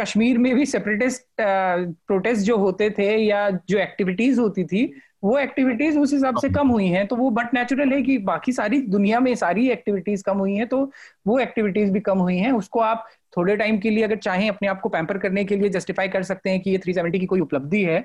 [0.01, 4.85] कश्मीर में भी सेपरेटिस्ट प्रोटेस्ट जो होते थे या जो एक्टिविटीज़ होती थी,
[5.25, 8.53] वो एक्टिविटीज़ उस हिसाब से कम हुई हैं। तो वो बट नेचुरल है कि बाकी
[8.53, 10.91] सारी दुनिया में सारी एक्टिविटीज़ कम हुई हैं तो
[11.27, 14.69] वो एक्टिविटीज़ भी कम हुई हैं। उसको आप थोड़े टाइम के लिए अगर चाहें, अपने
[14.69, 17.41] आप को पैम्पर करने के लिए जस्टिफाई कर सकते हैं कि ये 370 की कोई
[17.41, 18.05] उपलब्धि है।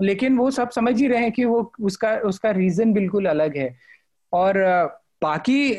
[0.00, 3.74] लेकिन वो सब समझ ही रहे हैं कि वो उसका उसका रीजन बिल्कुल अलग है।
[4.32, 4.58] और
[5.22, 5.72] बाकी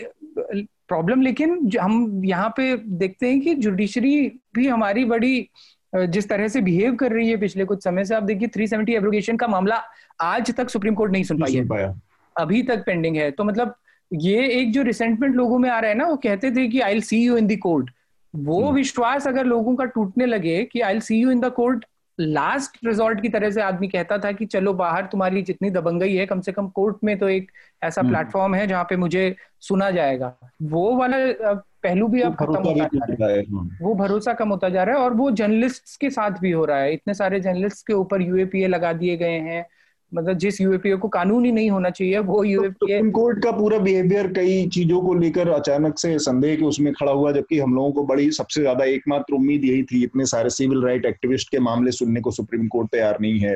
[0.90, 4.16] प्रॉब्लम लेकिन हम यहाँ पे देखते हैं कि जुडिशरी
[4.56, 5.50] भी हमारी बड़ी
[5.96, 9.38] जिस तरह से बिहेव कर रही है पिछले कुछ समय से आप देखिए 370 एब्रोगेशन
[9.38, 9.82] का मामला
[10.22, 11.94] आज तक सुप्रीम कोर्ट नहीं सुन पाई है।
[12.36, 13.76] अभी तक पेंडिंग है। तो मतलब
[14.12, 17.02] ये एक जो रिसेंटमेंट लोगों में आ रहा है ना वो कहते थे कि I
[17.02, 17.90] see you in the court
[18.36, 21.86] वो हम्म। विश्वास अगर लोगों का टूटने लगे कि I see you in the court
[22.20, 26.26] last resort की तरह से आदमी कहता था कि चलो बाहर तुम्हारी जितनी दबंगई है
[26.26, 27.52] कम से कम कोर्ट में तो एक
[27.82, 31.18] ऐसा प्लेटफॉर्म हम्म। है जहाँ पे मुझे सुना जाएगा वो वाला
[31.84, 34.96] पहलू भी अब खत्म होता जा रहा है हाँ। वो भरोसा कम होता जा रहा
[34.96, 38.22] है और वो जर्नलिस्ट के साथ भी हो रहा है इतने सारे जर्नलिस्ट के ऊपर
[38.22, 39.66] यूएपीए लगा दिए गए हैं
[40.12, 43.78] मतलब जिस यूएपीए को कानून ही नहीं होना चाहिए वो यूएपीए सुप्रीम कोर्ट का पूरा
[43.80, 47.92] बिहेवियर कई चीज़ों को लेकर अचानक से संदेह के उसमें खड़ा हुआ जबकि हम लोगों
[47.92, 51.92] को बड़ी सबसे ज़्यादा एकमात्र उम्मीद यही थी इतने सारे सिविल राइट एक्टिविस्ट के मामले
[51.94, 53.56] सुनने को सुप्रीम कोर्ट तैयार नहीं है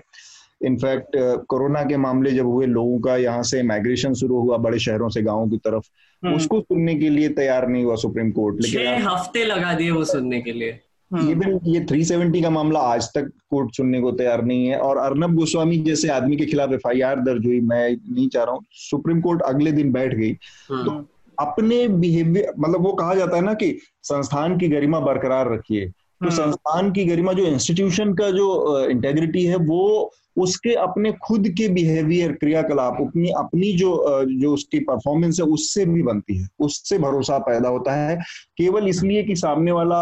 [0.61, 1.15] इनफैक्ट
[1.49, 5.21] कोरोना के मामले जब हुए लोगों का यहाँ से माइग्रेशन शुरू हुआ बड़े शहरों से
[5.21, 5.89] गाँव की तरफ़
[6.23, 10.03] हम्म। उसको सुनने के लिए तैयार नहीं हुआ सुप्रीम कोर्ट लेकिन हफ़्ते लगा दिए वो
[10.05, 10.79] सुनने के लिए
[11.11, 14.97] इवन हम्म। ये 370 का मामला आज तक कोर्ट सुनने को तैयार नहीं है और
[14.97, 16.87] अर्नब गोस्वामी जैसे आदमी के खिलाफ एफ़
[17.19, 20.31] दर्ज हुई मैं नहीं चाह रहा हूँ सुप्रीम कोर्ट अगले दिन बैठ गई
[20.71, 21.07] हम्म। तो
[21.37, 26.25] अपने बिहेवियर मतलब वो कहा जाता है ना कि संस्थान की गरिमा बरकरार रखिए तो
[26.25, 31.67] हम्म। संस्थान की गरिमा जो इंस्टीट्यूशन का जो इंटेग्रिटी है वो उसके अपने खुद के
[31.69, 33.91] बिहेवियर क्रियाकलाप अपनी अपनी जो
[34.31, 38.15] जो उसकी परफॉर्मेंस है उससे भी बनती है। उससे भरोसा पैदा होता है।
[38.57, 40.01] केवल इसलिए कि सामने वाला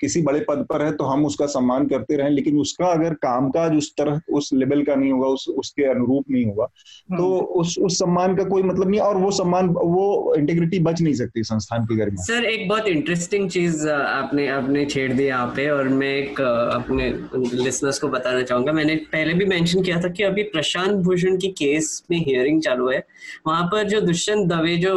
[0.00, 3.76] किसी बड़े पद पर है तो हम उसका सम्मान करते रहें लेकिन उसका अगर कामकाज
[3.76, 7.76] उस तरह उस लेवल का नहीं होगा उस उसके अनुरूप नहीं होगा तो हम्म। उस
[7.78, 11.84] उस सम्मान का कोई मतलब नहीं और वो सम्मान वो इंटीग्रिटी बच नहीं सकती संस्थान
[11.86, 16.14] की गर्मी। सर एक बहुत इंटरेस्टिंग चीज़ आपने आपने छेड़ दी यहाँ पे और मैं
[16.16, 17.08] एक अपने
[17.54, 21.48] लिसनर्स को बताना चाहूँगा। मैंने पहले भी मेंशन किया था कि अभी प्रशांत भूषण की
[21.48, 23.06] केस में हियरिंग चालू है
[23.46, 24.92] वहाँ पर जो दुष्यंत दवे जो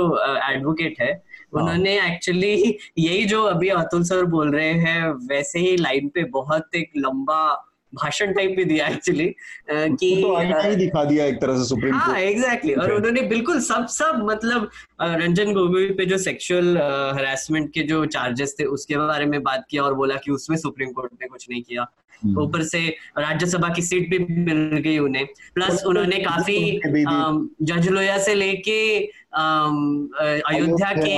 [0.52, 2.54] एडवोकेट है हाँ। उन्होंने एक्चुअली
[2.98, 7.42] यही जो अभी अतुल सर बोल रहे हैं वैसे ही लाइन पे बहुत एक लंबा
[7.94, 9.26] भाषण टाइप भी दिया एक्चुअली
[9.72, 13.88] कि तो ही दिखा दिया एक तरह से सुप्रीम हाँ एग्जैक्टली और उन्होंने बिल्कुल सब
[13.88, 14.70] सब मतलब
[15.02, 16.78] रंजन गोगोई पे जो सेक्सुअल
[17.18, 20.92] हरासमेंट के जो चार्जेस थे उसके बारे में बात किया और बोला कि उसमें सुप्रीम
[20.92, 21.86] कोर्ट ने कुछ नहीं किया।
[22.26, 26.82] ऊपर से राज्यसभा की सीट भी मिल गई उन्हें। प्लस उन्होंने काफ़ी
[27.62, 28.98] जज लोया से लेके
[30.50, 31.18] अयोध्या के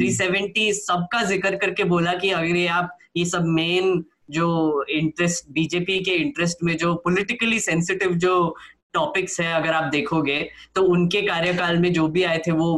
[0.00, 4.48] 370 सबका ज़िक्र करके बोला कि अगर ये आप ये सब मेन जो
[4.90, 8.56] इंटरेस्ट बीजेपी के इंटरेस्ट में जो पॉलिटिकली सेंसिटिव जो
[8.98, 10.38] टॉपिक्स है अगर आप देखोगे
[10.74, 12.68] तो उनके कार्यकाल में जो भी आए थे वो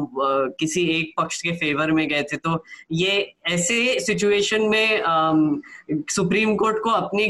[0.61, 3.13] किसी एक पक्ष के फेवर में गए थे तो ये
[3.47, 5.03] ऐसे सिचुएशन में
[6.11, 7.25] सुप्रीम कोर्ट को अपनी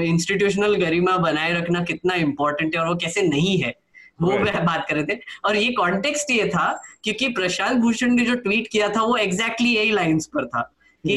[0.00, 3.74] इंस्टीट्यूशनल गरिमा बनाए रखना कितना इम्पोर्टेंट है और वो कैसे नहीं है
[4.22, 6.66] वो वह बात कर रहे थे और ये कॉन्टेक्स्ट ये था
[7.04, 10.60] क्योंकि प्रशांत भूषण ने जो ट्वीट किया था वो एग्जैक्टली exactly यही लाइंस पर था
[11.06, 11.16] कि।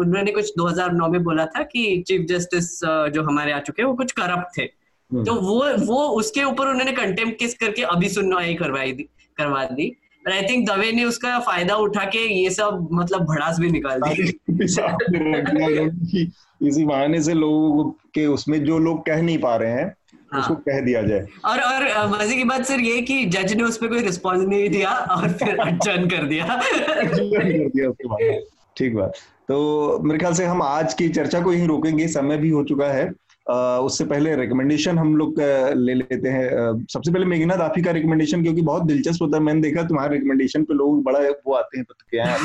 [0.00, 2.68] उन्होंने कुछ 2009 में बोला था कि चीफ जस्टिस
[3.14, 4.66] जो हमारे आ चुके हैं वो कुछ करप्ट थे।
[5.14, 9.02] तो वो वो उसके ऊपर उन्होंने कंटेम्प्ट केस करके अभी सुनवाई करवाई दी
[9.36, 9.96] करवा दी।
[10.32, 14.32] आई थिंक दवे ने उसका फ़ायदा उठा के ये सब मतलब भड़ास भी निकाल दी।
[16.68, 17.84] इसी बहाने से लोगों
[18.14, 19.94] के उसमें जो लोग कह नहीं पा रहे हैं
[20.32, 20.40] हाँ.
[20.40, 23.76] उसको कह दिया जाए। और और मज़े की बात सर ये कि जज ने उस
[23.76, 28.42] पर कोई रिस्पॉन्स नहीं दिया और फिर अडजन कर दिया। कर दिया उसके बाद।
[28.76, 29.12] ठीक बात।
[29.48, 32.86] तो मेरे ख्याल से हम आज की चर्चा को यही रोकेंगे समय भी हो चुका
[32.86, 33.10] है।
[33.46, 35.40] उससे पहले रिकमेंडेशन हम लोग
[35.76, 39.60] ले लेते हैं। सबसे पहले मेघना दाफी का रिकमेंडेशन क्योंकि बहुत दिलचस्प होता है। मैंने
[39.60, 42.38] देखा तुम्हारे रिकमेंडेशन पे लोग बड़ा वो आते हैं तो क्या है।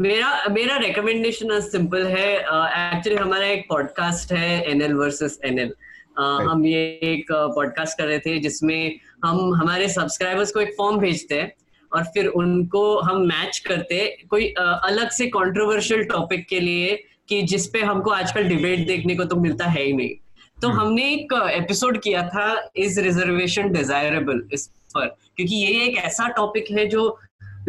[0.00, 5.72] मेरा मेरा रिकमेंडेशन सिंपल है। एक्चुअली uh, हमारा एक पॉडकास्ट है एनएल वर्सेस एनएल
[6.18, 11.34] हम ये एक पॉडकास्ट कर रहे थे जिसमें हम हमारे सब्सक्राइबर्स को एक फॉर्म भेजते
[11.34, 11.52] हैं
[11.92, 13.98] और फिर उनको हम मैच करते
[14.30, 19.36] कोई अलग से कंट्रोवर्शियल टॉपिक के लिए कि जिसपे हमको आजकल डिबेट देखने को तो
[19.36, 20.14] मिलता है ही नहीं।
[20.56, 25.06] तो हम्म। हमने एक एपिसोड किया था इज़ रिजर्वेशन डिजायरेबल इस पर।
[25.36, 27.08] क्योंकि ये एक ऐसा टॉपिक है जो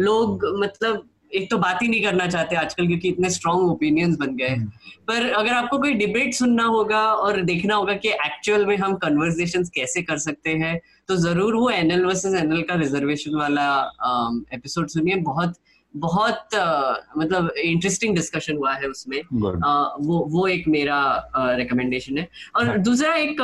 [0.00, 4.36] लोग मतलब एक तो बात ही नहीं करना चाहते आजकल क्योंकि इतने स्ट्रॉन्ग ओपिनियंस बन
[4.36, 4.66] गए हम्म।
[5.08, 9.64] पर अगर आपको कोई डिबेट सुनना होगा और देखना होगा कि एक्चुअल में हम कन्वर्सेशन
[9.74, 13.66] कैसे कर सकते हैं तो ज़रूर वो एनएल वर्सेस एनएल का रिजर्वेशन वाला
[14.54, 15.54] एपिसोड सुनिए। बहुत
[15.96, 19.18] बहुत आ, मतलब इंटरेस्टिंग डिस्कशन हुआ है उसमें।
[19.64, 22.78] आ, वो वो एक मेरा रिकमेंडेशन है। और हाँ.
[22.78, 23.36] दूसरा एक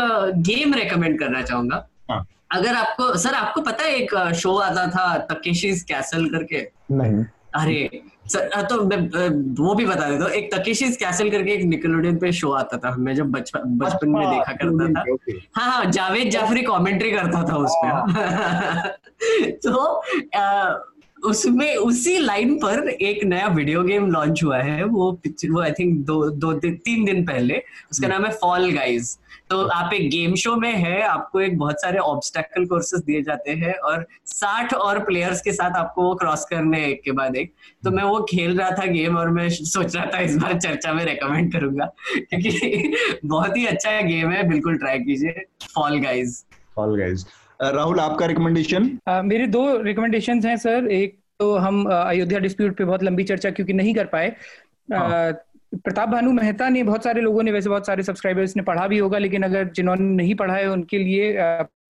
[0.48, 2.26] गेम रेकमेंड करना चाहूँगा। हाँ.
[2.52, 6.68] अगर आपको सर आपको पता है एक शो आता था तकेशीज कैसल करके?
[6.90, 7.24] नहीं।
[7.54, 8.96] अरे सर तो मैं
[9.56, 12.94] वो भी बता देता हूँ। एक तकेशीज कैसल करके एक निकलोडियन पे शो आता था।
[12.96, 17.42] मैं जब बचपन बचपन में अच्छा, देखा करता था। हाँ हाँ जावेद जाफरी कमेंट्री करता
[17.48, 18.96] था उस पर
[19.66, 20.02] तो
[21.24, 25.10] उसमें उसी लाइन पर एक नया वीडियो गेम लॉन्च हुआ है। वो
[25.50, 29.16] वो आई थिंक दो दो दिन तीन दिन पहले। उसका हम्म। नाम है फॉल गाइज़
[29.50, 33.50] तो आप एक गेम शो में है आपको एक बहुत सारे ऑब्स्टेकल कोर्सेज दिए जाते
[33.50, 37.52] हैं और साठ और प्लेयर्स के साथ आपको वो क्रॉस करने एक के बाद एक।
[37.84, 40.92] तो मैं वो खेल रहा था गेम और मैं सोच रहा था इस बार चर्चा
[40.92, 41.84] में रेकमेंड करूँगा।
[42.18, 42.92] क्योंकि
[43.24, 45.44] बहुत ही अच्छा गेम है बिल्कुल ट्राई कीजिए।
[45.74, 46.44] Fall guys
[46.76, 47.24] fall guys
[47.60, 48.90] Rahul आपका रिकमेंडेशन
[49.24, 53.72] मेरे दो रिकमेंडेशन हैं सर एक तो हम अयोध्या डिस्प्यूट पे बहुत लंबी चर्चा क्योंकि
[53.72, 54.32] नहीं कर पाए।
[54.92, 55.32] हाँ।
[55.74, 58.98] प्रताप भानु मेहता ने बहुत सारे लोगों ने वैसे बहुत सारे सब्सक्राइबर्स ने पढ़ा भी
[58.98, 61.32] होगा लेकिन अगर जिन्होंने नहीं पढ़ा है उनके लिए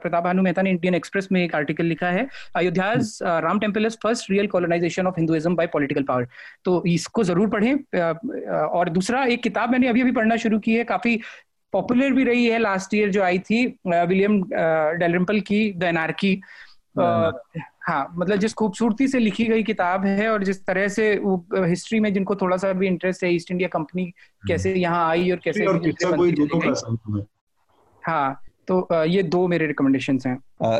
[0.02, 2.92] प्रताप भानु मेहता ने इंडियन एक्सप्रेस में एक आर्टिकल लिखा है। Ayodhya
[3.40, 6.26] Ram temple is first real colonisation of Hinduism by political power
[6.64, 7.74] तो इसको ज़रूर पढ़ें।
[8.58, 11.20] और दूसरा एक किताब मैंने अभी अभी पढ़ना शुरू की है काफ़ी
[11.72, 16.40] पॉपुलर भी रही है लास्ट ईयर जो आई थी विलियम डेलरिम्पल की द एनार्की।
[16.98, 22.00] हाँ मतलब जिस खूबसूरती से लिखी गई किताब है और जिस तरह से वो हिस्ट्री
[22.00, 24.04] में जिनको थोड़ा सा भी इंटरेस्ट है ईस्ट इंडिया कंपनी
[24.48, 25.80] कैसे यहाँ आई और कैसे और
[28.02, 30.38] हाँ। तो ये दो मेरे रिकमेंडेशन हैं।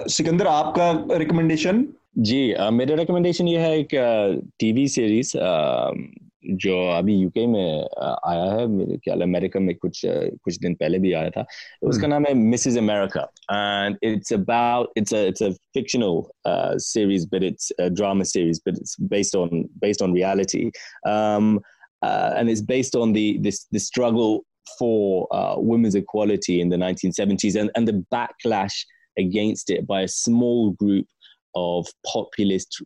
[0.08, 1.86] सिकंदर आपका रिकमेंडेशन
[2.18, 2.40] जी
[2.72, 3.94] मेरा रिकमेंडेशन ये है एक
[4.60, 5.32] टीवी सीरीज़
[6.63, 11.13] जो अभी यूके में आया है मेरे ख्याल अमेरिका में कुछ कुछ दिन पहले भी
[11.13, 11.45] आया था
[11.89, 16.21] उसका नाम है Mrs America and it's about it's a it's a fictional
[16.87, 20.69] series but it's a drama series but it's based on based on reality
[21.09, 21.59] um
[22.03, 24.45] uh, and it's based on the this the struggle
[24.77, 28.85] for uh, women's equality in the 1970s and, and the backlash
[29.17, 31.05] against it by a small group
[31.55, 32.81] of populist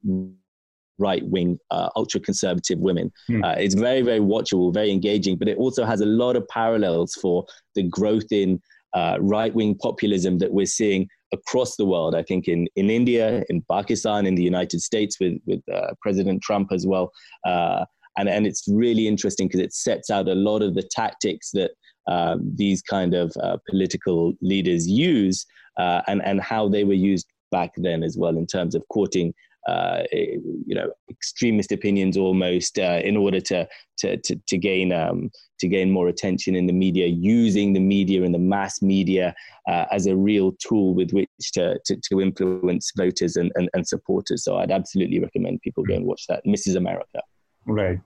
[0.98, 3.12] right wing, uh, ultra conservative women.
[3.30, 3.44] Mm.
[3.44, 7.14] Uh, it's very, very watchable, very engaging, but it also has a lot of parallels
[7.14, 8.60] for the growth in
[8.94, 12.14] uh, right wing populism that we're seeing across the world.
[12.14, 16.42] I think in, in India, in Pakistan, in the United States with, with uh, President
[16.42, 17.10] Trump as well.
[17.46, 17.84] Uh,
[18.18, 21.70] and, and it's really interesting because it sets out a lot of the tactics that
[22.06, 25.46] um, these kind of uh, political leaders use
[25.78, 29.32] and, and how they were used back then as well in terms of courting
[29.67, 33.67] uh, you know extremist opinions almost uh, in order to
[33.97, 38.23] to to, to gain um, to gain more attention in the media, using the media
[38.23, 39.35] and the mass media
[39.67, 43.85] uh, as a real tool with which to to, to influence voters and, and, and
[43.87, 44.43] supporters.
[44.43, 46.75] So I'd absolutely recommend people go and watch that, Mrs.
[46.75, 47.21] America.
[47.65, 47.99] Right.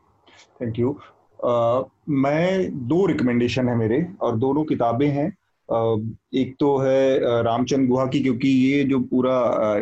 [0.59, 0.99] Thank you.
[1.43, 5.29] Uh, मैं दो recommendation है मेरे और दोनों किताबें हैं
[5.73, 5.99] uh,
[6.33, 9.37] एक तो है रामचंद गुहा की क्योंकि ये जो पूरा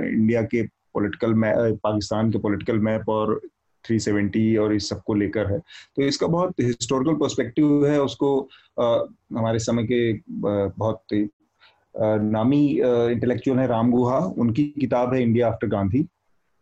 [0.08, 0.64] इंडिया के
[0.95, 1.35] पॉलिटिकल
[1.77, 3.41] पाकिस्तान के पॉलिटिकल मैप और
[3.85, 8.41] 370 और इस सबको लेकर है। तो इसका बहुत हिस्टोरिकल पर्सपेक्टिव है उसको
[8.81, 8.85] आ,
[9.39, 11.31] हमारे समय के बहुत
[11.95, 16.03] नामी इंटेलेक्चुअल है राम गुहा उनकी किताब है इंडिया आफ्टर गांधी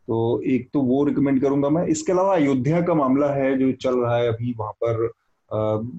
[0.09, 3.99] तो एक तो वो रिकमेंड करूँगा मैं। इसके अलावा अयोध्या का मामला है जो चल
[3.99, 5.07] रहा है अभी वहाँ पर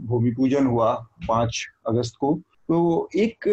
[0.07, 0.93] भूमि पूजन हुआ
[1.27, 2.33] पाँच अगस्त को।
[2.67, 3.47] तो एक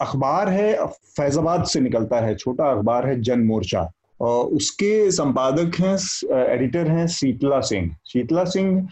[0.00, 3.82] अखबार है फैजाबाद से निकलता है छोटा अखबार है जन मोर्चा।
[4.20, 5.96] उसके संपादक हैं
[6.44, 8.88] एडिटर हैं शीतला सिंह। शीतला सिंह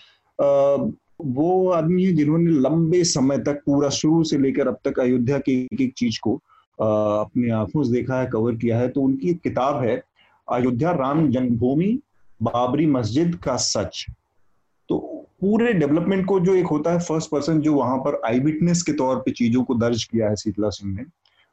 [1.22, 5.52] वो आदमी है जिन्होंने लंबे समय तक पूरा शुरू से लेकर अब तक अयोध्या की
[5.64, 6.34] एक एक चीज़ को
[6.78, 10.02] अपनी आँखों से देखा है कवर किया है। तो उनकी एक किताब है,
[10.48, 11.98] अयोध्या राम जन्मभूमि,
[12.40, 14.04] बाबरी मस्जिद का सच।
[14.88, 14.98] तो
[15.40, 18.92] पूरे डेवलपमेंट को जो एक होता है फ़र्स्ट पर्सन जो वहाँ पर आई विटनेस के
[18.92, 21.04] तौर पे चीज़ों को दर्ज किया है शीतला सिंह ने।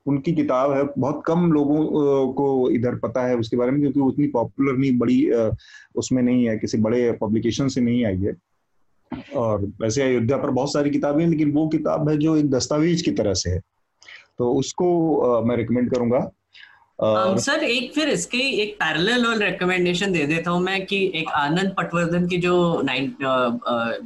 [0.06, 4.28] उनकी किताब है बहुत कम लोगों को इधर पता है उसके बारे में क्योंकि उतनी
[4.28, 5.32] पॉपुलर नहीं बड़ी
[5.96, 8.36] उसमें नहीं है किसी बड़े पब्लिकेशन से नहीं आई है।
[9.36, 13.12] और वैसे अयोध्या पर बहुत सारी किताबें लेकिन वो किताब है जो एक दस्तावेज़ की
[13.12, 13.62] तरह से है।
[14.38, 16.30] तो उसको मैं रिकमेंड करूँगा।
[17.02, 21.30] सर um, एक फिर इसके एक पैरेलल और रिकमेंडेशन दे देता हूँ मैं कि एक
[21.30, 22.82] आनंद पटवर्धन की जो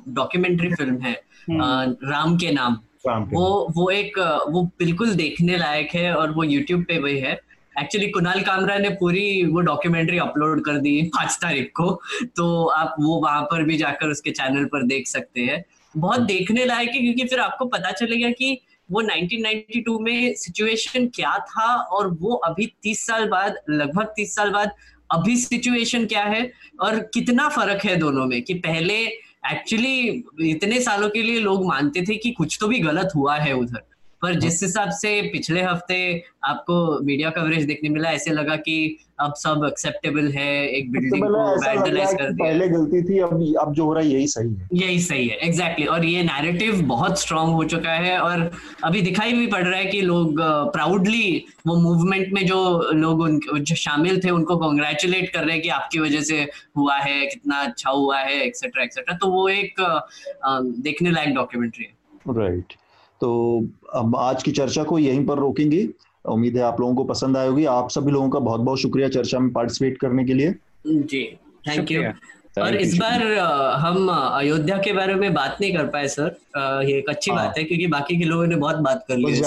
[0.10, 1.14] डॉक्यूमेंट्री फ़िल्म है
[1.50, 2.78] हम्म। राम के नाम।
[3.08, 7.40] वो वो एक वो बिल्कुल देखने लायक है और वो यूट्यूब पे भी है।
[7.80, 12.02] एक्चुअली कुणाल कामरा ने पूरी वो डॉक्यूमेंट्री अपलोड कर दी पाँच तारीख को।
[12.36, 15.66] तो आप वो वहाँ पर भी जाकर उसके चैनल पर देख सकते हैं।
[15.98, 21.38] बहुत देखने लायक है क्योंकि फिर आपको पता चलेगा कि वो 1992 में सिचुएशन क्या
[21.40, 24.72] था और वो अभी 30 साल बाद लगभग 30 साल बाद
[25.12, 26.52] अभी सिचुएशन क्या है
[26.82, 29.06] और कितना फ़र्क है दोनों में कि पहले
[29.52, 33.54] एक्चुअली इतने सालों के लिए लोग मानते थे कि कुछ तो भी गलत हुआ है
[33.54, 33.84] उधर।
[34.26, 35.98] पर जिस हिसाब से पिछले हफ़्ते
[36.44, 38.76] आपको मीडिया कवरेज देखने मिला ऐसे लगा कि
[39.20, 43.74] अब सब एक्सेप्टेबल है एक बिल्डिंग को वैंडलाइज कर दिया। पहले गलती थी अब अब
[43.74, 45.90] जो हो रहा है यही सही है। यही सही है एग्जैक्टली exactly.
[45.90, 48.50] और ये नैरेटिव बहुत स्ट्रांग हो चुका है और
[48.84, 50.42] अभी दिखाई भी पड़ रहा है कि लोग
[50.74, 52.62] प्राउडली वो मूवमेंट में जो
[52.94, 56.42] लोग उन जो शामिल थे उनको कॉन्ग्रेचुलेट कर रहे हैं कि आपकी वजह से
[56.78, 59.82] हुआ है कितना अच्छा हुआ है एक्सेट्रा एक्सेट्रा तो वो एक
[60.82, 61.94] देखने लायक डॉक्यूमेंट्री है।
[62.40, 62.84] Right right.
[63.22, 65.90] तो अब आज की चर्चा को यहीं पर रोकेंगे।
[66.26, 69.10] उम्मीद है आप लोगों को पसंद आई होगी आप सभी लोगों का बहुत बहुत शुक्रिया
[69.10, 70.56] चर्चा में पार्टिसिपेट करने के लिए।
[70.88, 71.38] जी
[71.70, 72.04] थैंक यू
[72.64, 73.24] और इस बार
[73.80, 77.58] हम अयोध्या के बारे में बात नहीं कर पाए सर ये एक अच्छी हाँ। बात
[77.58, 79.42] है। क्योंकि बाकी के लोगों ने बहुत बात कर ली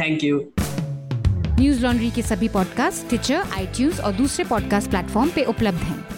[0.00, 0.44] थैंक यू
[1.60, 6.17] न्यूज़ लॉन्ड्री के सभी पॉडकास्ट टिचर आई और दूसरे पॉडकास्ट प्लेटफॉर्म पे उपलब्ध हैं।